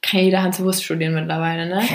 [0.00, 1.82] kann jeder Hans Wurst studieren mittlerweile, ne?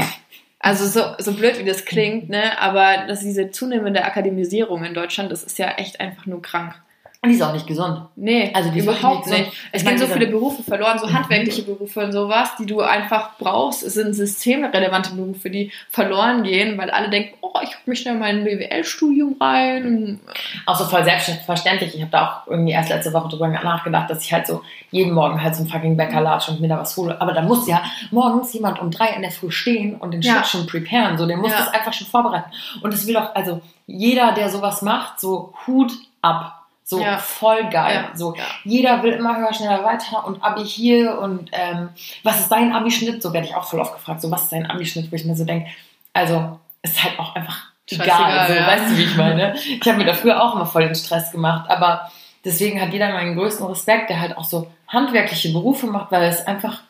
[0.62, 2.60] Also so, so blöd wie das klingt, ne?
[2.60, 6.76] Aber dass diese zunehmende Akademisierung in Deutschland, das ist ja echt einfach nur krank.
[7.22, 8.00] Und die ist auch nicht gesund.
[8.16, 9.38] Nee, also die überhaupt nicht.
[9.38, 9.52] nicht.
[9.74, 13.84] Es gehen so viele Berufe verloren, so handwerkliche Berufe und sowas, die du einfach brauchst.
[13.84, 18.14] Es sind systemrelevante Berufe, die verloren gehen, weil alle denken, oh, ich gucke mich schnell
[18.14, 20.22] in mein BWL-Studium rein.
[20.66, 21.94] Auch so voll selbstverständlich.
[21.94, 25.12] Ich habe da auch irgendwie erst letzte Woche drüber nachgedacht, dass ich halt so jeden
[25.12, 27.20] Morgen halt zum fucking Bäcker latsche und mir da was hole.
[27.20, 30.36] Aber da muss ja morgens jemand um drei in der Früh stehen und den ja.
[30.36, 31.18] Shit schon preparen.
[31.18, 31.58] So, der muss ja.
[31.58, 32.50] das einfach schon vorbereiten.
[32.82, 36.59] Und es will doch, also jeder, der sowas macht, so Hut ab
[36.90, 37.20] so ja.
[37.20, 38.06] voll geil.
[38.10, 38.18] Ja.
[38.18, 38.44] So, ja.
[38.64, 41.90] jeder will immer höher, schneller, weiter und Abi hier und ähm,
[42.24, 43.22] was ist dein Abi-Schnitt?
[43.22, 44.22] So werde ich auch voll oft gefragt.
[44.22, 45.12] So, was ist dein Abi-Schnitt?
[45.12, 45.70] Wo ich mir so denke,
[46.14, 48.08] also ist halt auch einfach egal.
[48.08, 49.54] egal so, Weißt du, wie ich meine?
[49.56, 52.10] Ich habe mir da früher auch immer voll den Stress gemacht, aber
[52.44, 56.48] deswegen hat jeder meinen größten Respekt, der halt auch so handwerkliche Berufe macht, weil es
[56.48, 56.82] einfach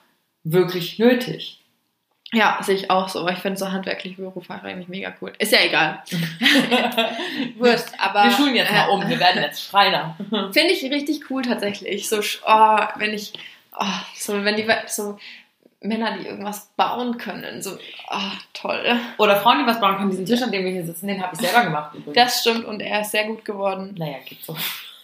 [0.46, 1.59] wirklich nötig.
[2.32, 3.28] Ja, sehe ich auch so.
[3.28, 5.34] Ich finde so handwerkliche Berufe eigentlich mega cool.
[5.40, 6.04] Ist ja egal.
[7.58, 8.26] Wurscht, aber.
[8.26, 10.16] Wir schulen jetzt mal um, wir werden jetzt Schreiner.
[10.30, 12.08] Finde ich richtig cool tatsächlich.
[12.08, 13.34] So, oh, wenn ich,
[13.76, 15.18] oh, so, wenn die, so,
[15.82, 17.64] Männer, die irgendwas bauen können.
[17.64, 17.78] So,
[18.12, 19.00] oh, toll.
[19.18, 20.12] Oder Frauen, die was bauen können.
[20.12, 21.96] Diesen Tisch, an dem wir hier sitzen, den habe ich selber gemacht.
[21.96, 22.16] Übrigens.
[22.16, 23.96] Das stimmt und er ist sehr gut geworden.
[23.98, 24.56] Naja, geht so.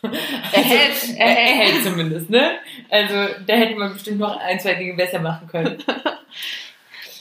[0.03, 1.49] Er hält, er hält.
[1.49, 2.59] Er hält zumindest, ne?
[2.91, 3.13] Also,
[3.47, 5.83] da hätte man bestimmt noch ein, zwei Dinge besser machen können.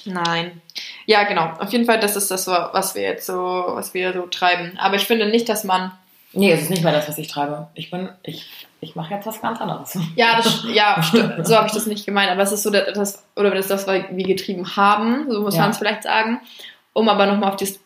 [0.05, 0.61] Nein.
[1.07, 1.52] Ja, genau.
[1.59, 4.78] Auf jeden Fall, das ist das, was wir jetzt so, was wir so treiben.
[4.78, 5.92] Aber ich finde nicht, dass man.
[6.32, 7.68] Nee, es ist nicht mal das, was ich treibe.
[7.74, 9.96] Ich bin, ich, ich mache jetzt was ganz anderes.
[10.16, 11.00] Ja, das, ja,
[11.42, 12.30] so habe ich das nicht gemeint.
[12.30, 15.62] Aber es ist so, das, oder das, das, was wir getrieben haben, so muss ja.
[15.62, 16.40] man es vielleicht sagen.
[16.92, 17.80] Um aber nochmal auf das,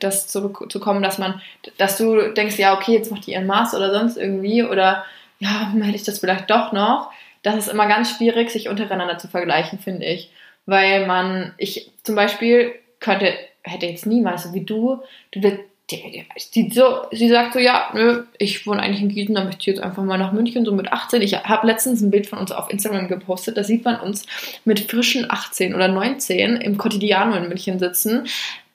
[0.00, 1.40] das zurückzukommen, dass man,
[1.76, 5.04] dass du denkst, ja, okay, jetzt macht die ihren Master oder sonst irgendwie, oder
[5.38, 7.12] ja, hätte ich das vielleicht doch noch.
[7.44, 10.32] Das ist immer ganz schwierig, sich untereinander zu vergleichen, finde ich
[10.68, 15.00] weil man, ich zum Beispiel könnte, hätte jetzt niemals, so wie du,
[15.30, 19.46] du die, die, so, sie sagt so, ja, nö, ich wohne eigentlich in Gießen, dann
[19.46, 21.22] möchte ich jetzt einfach mal nach München, so mit 18.
[21.22, 24.26] Ich habe letztens ein Bild von uns auf Instagram gepostet, da sieht man uns
[24.66, 28.26] mit frischen 18 oder 19 im Cotidiano in München sitzen.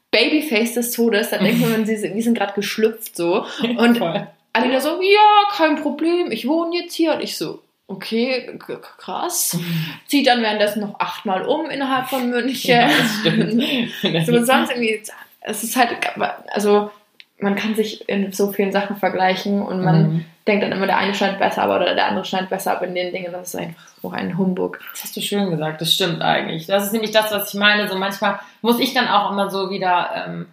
[0.09, 3.45] Babyface des Todes, da denkt man, sie sind, die sind gerade geschlüpft so.
[3.61, 4.01] Und
[4.53, 7.13] Alina so, ja, kein Problem, ich wohne jetzt hier.
[7.13, 7.61] Und ich so,
[7.93, 8.59] okay,
[8.97, 9.57] krass.
[10.07, 12.75] Zieht dann währenddessen noch achtmal um innerhalb von München.
[12.75, 14.25] Ja, das stimmt.
[14.25, 15.01] so, sonst irgendwie,
[15.41, 15.97] es ist halt,
[16.51, 16.91] also
[17.39, 20.25] man kann sich in so vielen Sachen vergleichen und man mhm.
[20.47, 22.95] denkt dann immer, der eine scheint besser, aber oder der andere scheint besser, aber in
[22.95, 24.79] den Dingen, das ist einfach so ein Humbug.
[24.91, 26.67] Das hast du schön gesagt, das stimmt eigentlich.
[26.67, 27.87] Das ist nämlich das, was ich meine.
[27.87, 30.47] So manchmal muss ich dann auch immer so wieder ähm,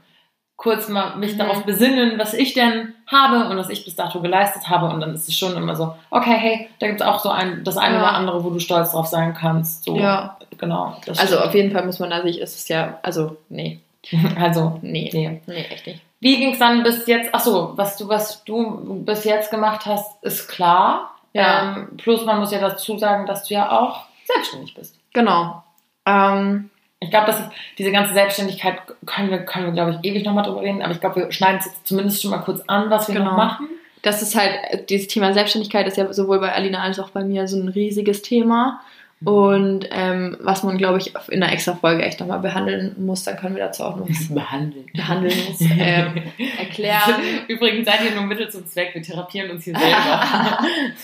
[0.61, 1.39] kurz mal mich mhm.
[1.39, 4.91] darauf besinnen, was ich denn habe und was ich bis dato geleistet habe.
[4.93, 7.65] Und dann ist es schon immer so, okay, hey, da gibt es auch so ein,
[7.65, 8.03] das eine ja.
[8.03, 9.85] oder andere, wo du stolz drauf sein kannst.
[9.85, 10.37] So, ja.
[10.59, 10.95] Genau.
[11.17, 13.81] also auf jeden Fall muss man da sich, ist es ja, also nee.
[14.39, 15.09] also, nee.
[15.15, 16.03] Nee, nee echt nicht.
[16.21, 17.31] Wie ging es dann bis jetzt?
[17.33, 21.15] Ach so, was du, was du bis jetzt gemacht hast, ist klar.
[21.33, 21.75] Ja.
[21.75, 24.99] Ähm, plus man muss ja dazu sagen, dass du ja auch selbstständig bist.
[25.15, 25.63] Genau.
[26.05, 26.69] Ähm,
[27.01, 27.43] ich glaube, dass
[27.79, 31.01] diese ganze Selbstständigkeit können wir, können wir glaube ich, ewig nochmal drüber reden, aber ich
[31.01, 33.31] glaube, wir schneiden es jetzt zumindest schon mal kurz an, was wir genau.
[33.31, 33.69] noch machen.
[34.03, 37.49] Das ist halt, dieses Thema Selbstständigkeit ist ja sowohl bei Alina als auch bei mir
[37.49, 38.81] so ein riesiges Thema.
[39.23, 43.37] Und ähm, was man, glaube ich, in einer extra Folge echt nochmal behandeln muss, dann
[43.37, 46.23] können wir dazu auch noch was behandeln, behandeln muss, ähm,
[46.59, 47.15] erklären.
[47.47, 50.59] Übrigens seid ihr nur Mittel zum Zweck, wir therapieren uns hier selber.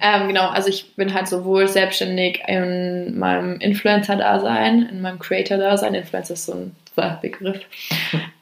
[0.01, 6.35] ähm, genau, also ich bin halt sowohl selbstständig in meinem Influencer-Dasein, in meinem Creator-Dasein, Influencer
[6.35, 6.77] ist so ein
[7.23, 7.61] Begriff.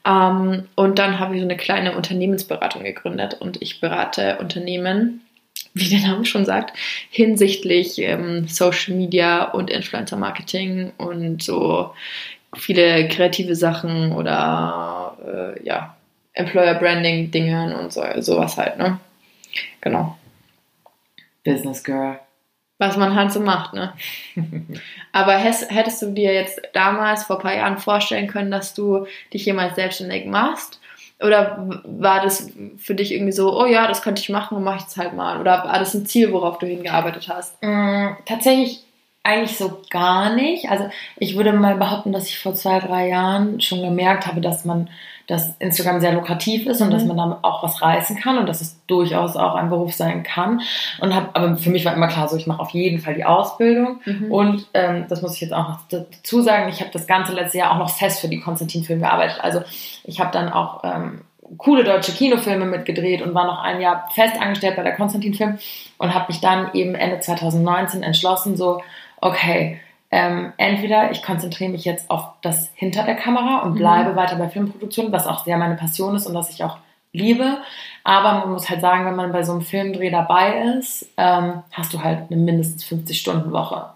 [0.07, 5.21] ähm, und dann habe ich so eine kleine Unternehmensberatung gegründet und ich berate Unternehmen
[5.79, 6.77] wie der Name schon sagt,
[7.09, 11.93] hinsichtlich ähm, Social Media und Influencer Marketing und so
[12.55, 15.17] viele kreative Sachen oder
[15.57, 15.95] äh, ja,
[16.33, 18.99] Employer Branding Dingen und so, sowas halt, ne?
[19.81, 20.17] Genau.
[21.43, 22.19] Business Girl.
[22.79, 23.93] Was man halt so macht, ne?
[25.11, 29.45] Aber hättest du dir jetzt damals vor ein paar Jahren vorstellen können, dass du dich
[29.45, 30.79] jemals selbstständig machst?
[31.19, 34.85] Oder war das für dich irgendwie so, oh ja, das könnte ich machen mache ich
[34.85, 35.39] es halt mal?
[35.39, 37.61] Oder war das ein Ziel, worauf du hingearbeitet hast?
[37.63, 38.83] Mm, tatsächlich
[39.23, 40.69] eigentlich so gar nicht.
[40.69, 44.63] Also ich würde mal behaupten, dass ich vor zwei, drei Jahren schon gemerkt habe, dass
[44.63, 44.89] man
[45.27, 47.09] dass Instagram sehr lukrativ ist und dass mhm.
[47.09, 50.61] man damit auch was reißen kann und dass es durchaus auch ein Beruf sein kann.
[51.01, 53.25] Und hab, aber für mich war immer klar so, ich mache auf jeden Fall die
[53.25, 53.99] Ausbildung.
[54.05, 54.31] Mhm.
[54.31, 57.57] Und ähm, das muss ich jetzt auch noch dazu sagen, ich habe das ganze letzte
[57.57, 59.39] Jahr auch noch fest für die Konstantin-Film gearbeitet.
[59.41, 59.61] Also
[60.05, 61.21] ich habe dann auch ähm,
[61.57, 65.59] coole deutsche Kinofilme mitgedreht und war noch ein Jahr fest angestellt bei der Konstantin Film
[65.97, 68.81] und habe mich dann eben Ende 2019 entschlossen, so,
[69.19, 73.77] okay, ähm, entweder ich konzentriere mich jetzt auf das hinter der Kamera und mhm.
[73.77, 74.15] bleibe mhm.
[74.15, 76.77] weiter bei Filmproduktion, was auch sehr meine Passion ist und was ich auch
[77.11, 77.57] liebe.
[78.03, 81.93] Aber man muss halt sagen, wenn man bei so einem Filmdreh dabei ist, ähm, hast
[81.93, 83.87] du halt eine mindestens 50-Stunden-Woche.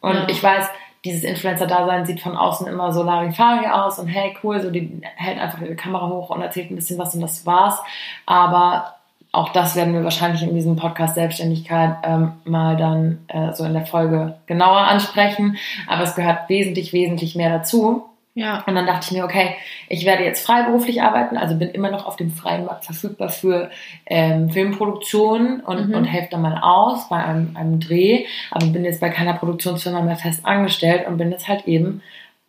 [0.00, 0.28] Und ja.
[0.28, 0.68] ich weiß,
[1.04, 5.38] dieses Influencer-Dasein sieht von außen immer so Larifari aus und hey, cool, so die hält
[5.38, 7.78] einfach ihre Kamera hoch und erzählt ein bisschen was und das war's.
[8.26, 8.94] Aber
[9.34, 13.74] auch das werden wir wahrscheinlich in diesem Podcast Selbstständigkeit ähm, mal dann äh, so in
[13.74, 15.56] der Folge genauer ansprechen.
[15.86, 18.04] Aber es gehört wesentlich, wesentlich mehr dazu.
[18.36, 18.64] Ja.
[18.66, 19.54] Und dann dachte ich mir, okay,
[19.88, 23.70] ich werde jetzt freiberuflich arbeiten, also bin immer noch auf dem freien Markt verfügbar für
[24.06, 25.94] ähm, Filmproduktionen und, mhm.
[25.94, 30.02] und helfe dann mal aus bei einem, einem Dreh, aber bin jetzt bei keiner Produktionsfirma
[30.02, 32.02] mehr fest angestellt und bin jetzt halt eben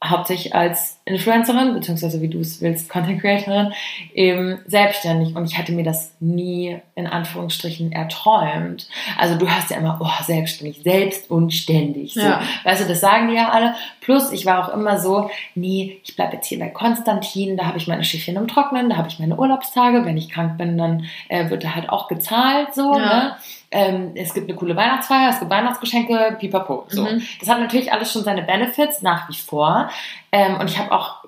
[0.04, 3.74] hauptsächlich als Influencerin, beziehungsweise wie du es willst, Content Creatorin,
[4.16, 5.36] eben selbstständig.
[5.36, 8.88] Und ich hatte mir das nie in Anführungsstrichen erträumt.
[9.16, 12.16] Also du hast ja immer, oh, selbstständig, selbst und ständig.
[12.16, 12.22] So.
[12.22, 12.42] Ja.
[12.64, 13.76] Weißt du, das sagen die ja alle.
[14.02, 17.78] Plus, ich war auch immer so, nee, ich bleibe jetzt hier bei Konstantin, da habe
[17.78, 20.06] ich meine Schiffchen im Trocknen, da habe ich meine Urlaubstage.
[20.06, 22.74] Wenn ich krank bin, dann äh, wird da halt auch gezahlt.
[22.74, 23.06] So, ja.
[23.06, 23.36] ne?
[23.76, 26.86] ähm, es gibt eine coole Weihnachtsfeier, es gibt Weihnachtsgeschenke, pipapo.
[26.88, 27.04] So.
[27.04, 27.22] Mhm.
[27.40, 29.90] Das hat natürlich alles schon seine Benefits nach wie vor.
[30.36, 31.24] Ähm, und ich habe auch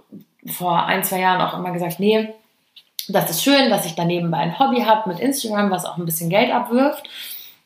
[0.47, 2.33] vor ein, zwei Jahren auch immer gesagt, nee,
[3.07, 6.29] das ist schön, dass ich daneben ein Hobby habe mit Instagram, was auch ein bisschen
[6.29, 7.07] Geld abwirft.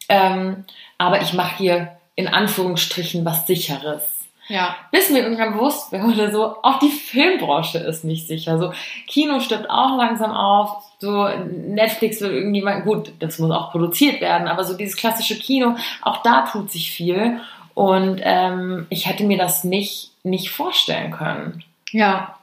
[0.07, 0.65] Ähm,
[0.99, 4.03] aber ich mache hier in Anführungsstrichen was Sicheres.
[4.49, 4.75] Ja.
[4.91, 8.59] Bis mir irgendwann bewusst wurde, so, auch die Filmbranche ist nicht sicher.
[8.59, 8.71] So,
[9.07, 10.83] Kino stirbt auch langsam auf.
[10.99, 15.75] So, Netflix will irgendjemand, gut, das muss auch produziert werden, aber so dieses klassische Kino,
[16.03, 17.39] auch da tut sich viel.
[17.73, 21.63] Und ähm, ich hätte mir das nicht, nicht vorstellen können.
[21.91, 22.35] Ja,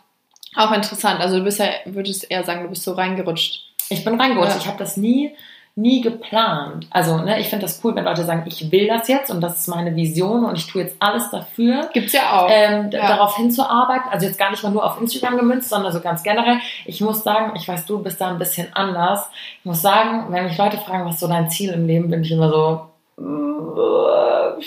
[0.56, 1.20] auch interessant.
[1.20, 3.64] Also du bist ja, würdest eher sagen, du bist so reingerutscht.
[3.90, 4.54] Ich bin reingerutscht.
[4.54, 4.58] Ja.
[4.58, 5.34] Ich habe das nie,
[5.76, 6.86] nie geplant.
[6.90, 9.60] Also, ne, ich finde das cool, wenn Leute sagen, ich will das jetzt und das
[9.60, 11.88] ist meine Vision und ich tue jetzt alles dafür.
[11.92, 12.48] Gibt's ja auch.
[12.50, 13.06] Ähm, ja.
[13.06, 14.10] Darauf hinzuarbeiten.
[14.10, 16.58] Also jetzt gar nicht mal nur auf Instagram gemünzt, sondern so ganz generell.
[16.84, 19.30] Ich muss sagen, ich weiß, du bist da ein bisschen anders.
[19.60, 22.32] Ich muss sagen, wenn mich Leute fragen, was so dein Ziel im Leben, bin ich
[22.32, 24.62] immer so, äh,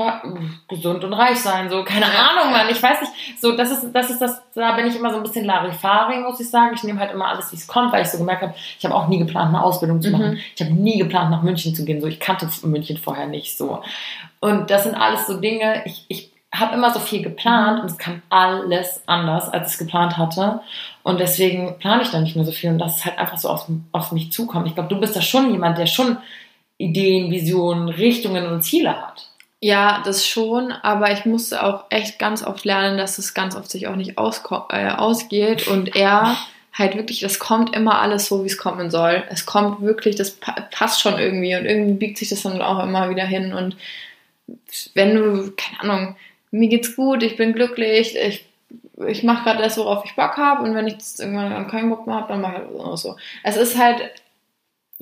[0.00, 0.22] ja,
[0.68, 4.10] gesund und reich sein, so, keine Ahnung, Mann, ich weiß nicht, so, das ist, das
[4.10, 7.00] ist das, da bin ich immer so ein bisschen Larifari, muss ich sagen, ich nehme
[7.00, 9.18] halt immer alles, wie es kommt, weil ich so gemerkt habe, ich habe auch nie
[9.18, 10.38] geplant, eine Ausbildung zu machen, mhm.
[10.54, 13.82] ich habe nie geplant, nach München zu gehen, so, ich kannte München vorher nicht, so,
[14.40, 17.98] und das sind alles so Dinge, ich, ich habe immer so viel geplant und es
[17.98, 20.60] kam alles anders, als ich es geplant hatte.
[21.04, 23.48] Und deswegen plane ich da nicht mehr so viel und das ist halt einfach so
[23.48, 24.66] auf, auf mich zukommt.
[24.66, 26.16] Ich glaube, du bist da schon jemand, der schon
[26.80, 29.29] Ideen, Visionen, Richtungen und Ziele hat.
[29.62, 33.70] Ja, das schon, aber ich musste auch echt ganz oft lernen, dass es ganz oft
[33.70, 36.38] sich auch nicht äh, ausgeht und er
[36.72, 39.22] halt wirklich, das kommt immer alles so, wie es kommen soll.
[39.28, 42.82] Es kommt wirklich, das pa passt schon irgendwie und irgendwie biegt sich das dann auch
[42.82, 43.76] immer wieder hin und
[44.94, 46.16] wenn du, keine Ahnung,
[46.50, 48.46] mir geht's gut, ich bin glücklich, ich,
[49.06, 52.16] ich mache gerade das, worauf ich Bock habe und wenn ich irgendwann keinen Bock mehr
[52.16, 53.16] habe, dann mache ich das auch so.
[53.42, 54.10] Es ist halt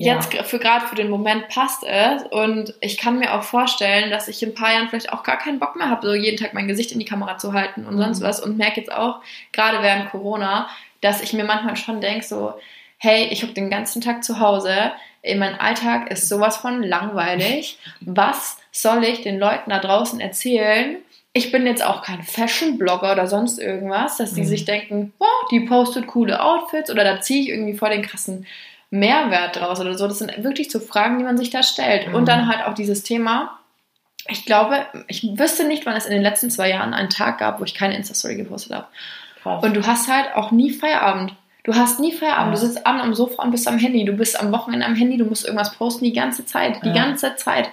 [0.05, 4.27] jetzt für gerade für den Moment passt es und ich kann mir auch vorstellen, dass
[4.27, 6.53] ich in ein paar Jahren vielleicht auch gar keinen Bock mehr habe, so jeden Tag
[6.53, 8.01] mein Gesicht in die Kamera zu halten und mhm.
[8.01, 9.21] sonst was und merke jetzt auch
[9.51, 10.69] gerade während Corona,
[11.01, 12.53] dass ich mir manchmal schon denke so,
[12.97, 14.91] hey, ich hocke den ganzen Tag zu Hause,
[15.23, 17.77] mein Alltag ist sowas von langweilig.
[18.01, 20.97] Was soll ich den Leuten da draußen erzählen?
[21.33, 24.45] Ich bin jetzt auch kein Fashion-Blogger oder sonst irgendwas, dass die mhm.
[24.45, 28.47] sich denken, oh, die postet coole Outfits oder da ziehe ich irgendwie vor den krassen
[28.91, 30.07] Mehrwert draus oder so?
[30.07, 32.07] Das sind wirklich so Fragen, die man sich da stellt.
[32.07, 32.15] Mhm.
[32.15, 33.59] Und dann halt auch dieses Thema.
[34.27, 37.59] Ich glaube, ich wüsste nicht, wann es in den letzten zwei Jahren einen Tag gab,
[37.59, 38.87] wo ich keine Insta-Story gepostet habe.
[39.41, 39.63] Krass.
[39.63, 41.33] Und du hast halt auch nie Feierabend.
[41.63, 42.55] Du hast nie Feierabend.
[42.55, 42.61] Ja.
[42.61, 44.05] Du sitzt abends am Sofa und bist am Handy.
[44.05, 45.17] Du bist am Wochenende am Handy.
[45.17, 46.83] Du musst irgendwas posten die ganze Zeit.
[46.83, 46.93] Die ja.
[46.93, 47.69] ganze Zeit.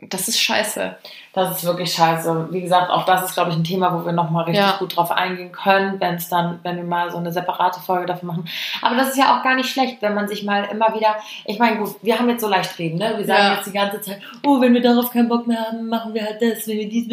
[0.00, 0.96] Das ist scheiße.
[1.34, 2.48] Das ist wirklich scheiße.
[2.50, 4.76] Wie gesagt, auch das ist, glaube ich, ein Thema, wo wir nochmal richtig ja.
[4.78, 8.26] gut drauf eingehen können, wenn es dann, wenn wir mal so eine separate Folge dafür
[8.26, 8.44] machen.
[8.82, 11.16] Aber das ist ja auch gar nicht schlecht, wenn man sich mal immer wieder,
[11.46, 13.14] ich meine, gut, wir haben jetzt so leicht reden, ne?
[13.16, 13.54] Wir sagen ja.
[13.54, 16.42] jetzt die ganze Zeit, oh, wenn wir darauf keinen Bock mehr haben, machen wir halt
[16.42, 17.08] das, wenn wir dies,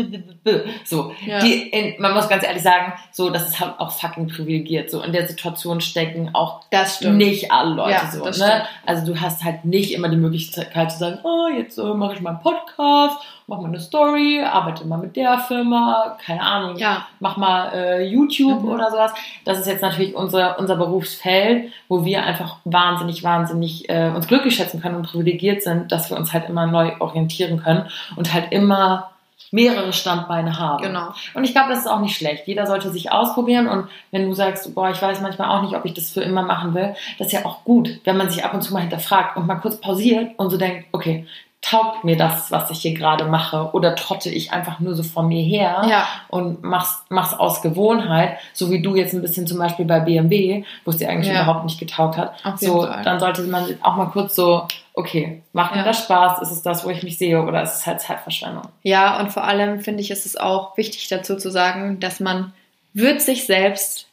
[0.83, 1.13] so.
[1.25, 1.39] Ja.
[1.39, 4.91] Die, in, man muss ganz ehrlich sagen, so, das ist halt auch fucking privilegiert.
[4.91, 6.61] So, in der Situation stecken auch
[7.01, 8.63] nicht alle Leute so, ne?
[8.85, 12.21] Also du hast halt nicht immer die Möglichkeit zu sagen, oh, jetzt äh, mache ich
[12.21, 13.17] mal einen Podcast
[13.49, 17.07] mach mal eine Story, arbeite mal mit der Firma, keine Ahnung, ja.
[17.19, 18.69] mach mal äh, YouTube mhm.
[18.69, 19.11] oder sowas.
[19.43, 24.55] Das ist jetzt natürlich unser, unser Berufsfeld, wo wir einfach wahnsinnig, wahnsinnig äh, uns glücklich
[24.55, 27.85] schätzen können und privilegiert sind, dass wir uns halt immer neu orientieren können
[28.15, 29.09] und halt immer
[29.51, 30.83] mehrere Standbeine haben.
[30.83, 31.13] Genau.
[31.33, 32.47] Und ich glaube, das ist auch nicht schlecht.
[32.47, 35.85] Jeder sollte sich ausprobieren und wenn du sagst, boah, ich weiß manchmal auch nicht, ob
[35.85, 38.53] ich das für immer machen will, das ist ja auch gut, wenn man sich ab
[38.53, 41.25] und zu mal hinterfragt und mal kurz pausiert und so denkt, okay,
[41.61, 43.71] taugt mir das, was ich hier gerade mache?
[43.73, 46.07] Oder trotte ich einfach nur so vor mir her ja.
[46.29, 50.63] und mach's, mach's aus Gewohnheit, so wie du jetzt ein bisschen zum Beispiel bei BMW,
[50.85, 51.43] wo es dir eigentlich ja.
[51.43, 52.35] überhaupt nicht getaugt hat.
[52.57, 53.03] so, Fall.
[53.03, 56.41] dann sollte man auch mal kurz so, okay, macht mir das Spaß?
[56.41, 57.41] Ist es das, wo ich mich sehe?
[57.43, 58.69] Oder ist es halt Zeitverschwendung?
[58.83, 62.53] Ja, und vor allem finde ich, ist es auch wichtig dazu zu sagen, dass man
[62.93, 64.07] wird sich selbst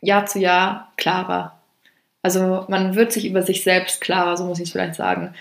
[0.00, 1.52] Jahr zu Jahr klarer.
[2.22, 5.34] Also man wird sich über sich selbst klarer, so muss ich es vielleicht sagen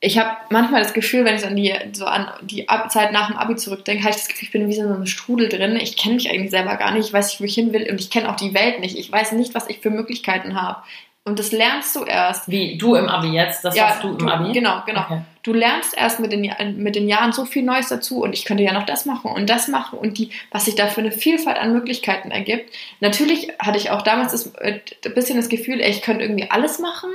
[0.00, 3.36] ich habe manchmal das Gefühl, wenn ich an die, so an die Zeit nach dem
[3.36, 5.76] Abi zurückdenke, habe ich das Gefühl, ich bin wie so in einem Strudel drin.
[5.76, 8.00] Ich kenne mich eigentlich selber gar nicht, ich weiß nicht, wo ich hin will und
[8.00, 8.96] ich kenne auch die Welt nicht.
[8.96, 10.82] Ich weiß nicht, was ich für Möglichkeiten habe.
[11.24, 12.48] Und das lernst du erst.
[12.48, 13.62] Wie, du im Abi jetzt?
[13.64, 14.52] Das Ja, hast du im du- Abi?
[14.52, 15.00] genau, genau.
[15.02, 15.20] Okay.
[15.42, 18.62] Du lernst erst mit den, mit den Jahren so viel Neues dazu und ich könnte
[18.62, 21.58] ja noch das machen und das machen und die, was sich da für eine Vielfalt
[21.58, 22.72] an Möglichkeiten ergibt.
[23.00, 26.50] Natürlich hatte ich auch damals das, äh, ein bisschen das Gefühl, ey, ich könnte irgendwie
[26.50, 27.10] alles machen,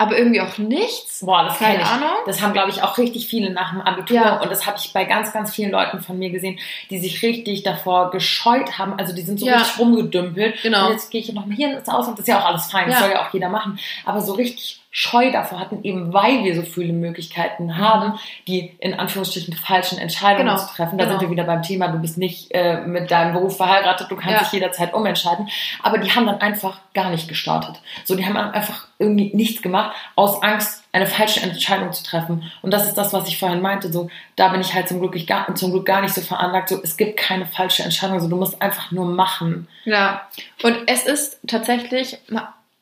[0.00, 1.20] aber irgendwie auch nichts.
[1.26, 1.86] Boah, das Keine ich.
[1.86, 2.08] Ahnung.
[2.24, 4.16] Das haben, glaube ich, auch richtig viele nach dem Abitur.
[4.16, 4.40] Ja.
[4.40, 7.64] Und das habe ich bei ganz, ganz vielen Leuten von mir gesehen, die sich richtig
[7.64, 8.94] davor gescheut haben.
[8.98, 9.56] Also die sind so Ja.
[9.58, 10.62] richtig rumgedümpelt.
[10.62, 10.86] Genau.
[10.86, 12.70] Und jetzt gehe ich noch mal hier ins Aus und das ist ja auch alles
[12.70, 12.86] fein.
[12.88, 13.00] Das Ja.
[13.06, 13.78] soll ja auch jeder machen.
[14.04, 18.94] Aber so richtig Scheu davor hatten, eben weil wir so viele Möglichkeiten haben, die in
[18.94, 20.56] Anführungsstrichen falschen Entscheidungen Genau.
[20.58, 20.96] zu treffen.
[20.96, 21.18] Da Genau.
[21.18, 24.32] sind wir wieder beim Thema, du bist nicht äh, mit deinem Beruf verheiratet, du kannst
[24.36, 24.38] Ja.
[24.40, 25.48] dich jederzeit umentscheiden.
[25.82, 27.80] Aber die haben dann einfach gar nicht gestartet.
[28.04, 32.50] So, die haben einfach irgendwie nichts gemacht, aus Angst, eine falsche Entscheidung zu treffen.
[32.62, 33.92] Und das ist das, was ich vorhin meinte.
[33.92, 36.70] So, da bin ich halt zum Glück, ich gar, zum Glück gar nicht so veranlagt.
[36.70, 38.18] So, es gibt keine falsche Entscheidung.
[38.20, 39.68] So, du musst einfach nur machen.
[39.84, 40.22] Ja,
[40.62, 42.18] und es ist tatsächlich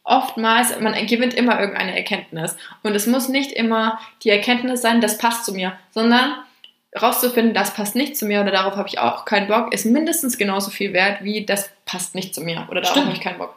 [0.07, 2.57] oftmals, man gewinnt immer irgendeine Erkenntnis.
[2.83, 6.35] Und es muss nicht immer die Erkenntnis sein, das passt zu mir, sondern
[7.01, 10.39] rauszufinden, das passt nicht zu mir oder darauf habe ich auch keinen Bock, ist mindestens
[10.39, 13.07] genauso viel wert wie das passt nicht zu mir oder darauf Stimmt.
[13.07, 13.57] habe ich keinen Bock.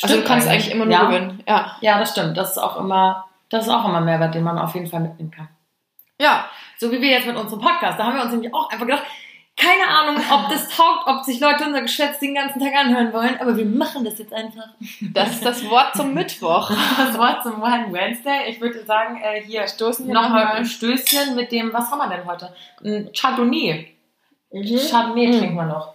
[0.00, 1.04] also du Stimmt kannst eigentlich immer nur ja.
[1.04, 1.42] gewinnen.
[1.46, 1.76] Ja.
[1.82, 2.36] Ja, das stimmt.
[2.36, 5.30] Das ist auch immer, das ist auch immer Mehrwert, den man auf jeden Fall mitnehmen
[5.32, 5.48] kann.
[6.20, 7.98] Ja, So wie wir jetzt mit unserem Podcast.
[7.98, 9.02] Da haben wir uns nämlich auch einfach gedacht,
[9.62, 13.38] keine Ahnung, ob das taugt, ob sich Leute unser Geschwätz den ganzen Tag anhören wollen,
[13.40, 14.68] aber wir machen das jetzt einfach.
[15.14, 16.70] das ist das Wort zum Mittwoch.
[16.96, 18.48] Das Wort zum One Wednesday.
[18.50, 20.56] Ich würde sagen, äh, hier Stoßen nochmal nochmal.
[20.56, 22.54] ein Stößchen mit dem, was haben wir denn heute?
[22.84, 23.88] Ein Chardonnay.
[24.52, 24.78] Mhm.
[24.90, 25.38] Chardonnay Mhm.
[25.38, 25.94] trinken wir noch.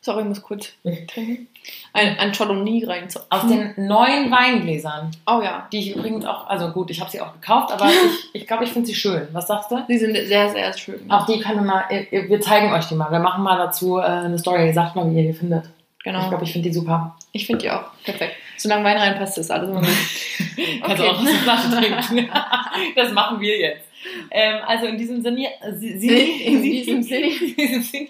[0.00, 0.72] Sorry, ich muss kurz
[1.08, 1.48] trinken.
[1.92, 3.08] Ein, ein Chardonnay rein.
[3.10, 5.66] zu- Aus den neuen Weingläsern, Oh ja.
[5.72, 8.64] die ich übrigens auch, also gut, ich habe sie auch gekauft, aber ich, ich glaube,
[8.64, 9.26] ich finde sie schön.
[9.32, 9.84] Was sagst du?
[9.88, 11.10] Die sind sehr, sehr schön.
[11.10, 13.10] Auch die können wir mal, äh, wir zeigen euch die mal.
[13.10, 14.72] Wir machen mal dazu äh, eine Story.
[14.72, 15.64] Sagt mal, wie ihr die findet.
[16.04, 16.22] Genau.
[16.22, 17.16] Ich glaube, ich finde die super.
[17.32, 18.34] Ich finde die auch perfekt.
[18.56, 19.88] Solange Wein reinpasst, ist alles immer gut.
[20.82, 21.10] Kannst du Okay.
[21.16, 22.28] auch der Flasche trinken.
[22.96, 23.84] das machen wir jetzt.
[24.30, 27.26] Ähm, also in diesem Sinne, äh, Sie- Sie- In diesem Sinne.
[27.26, 28.08] in diesem Sinne,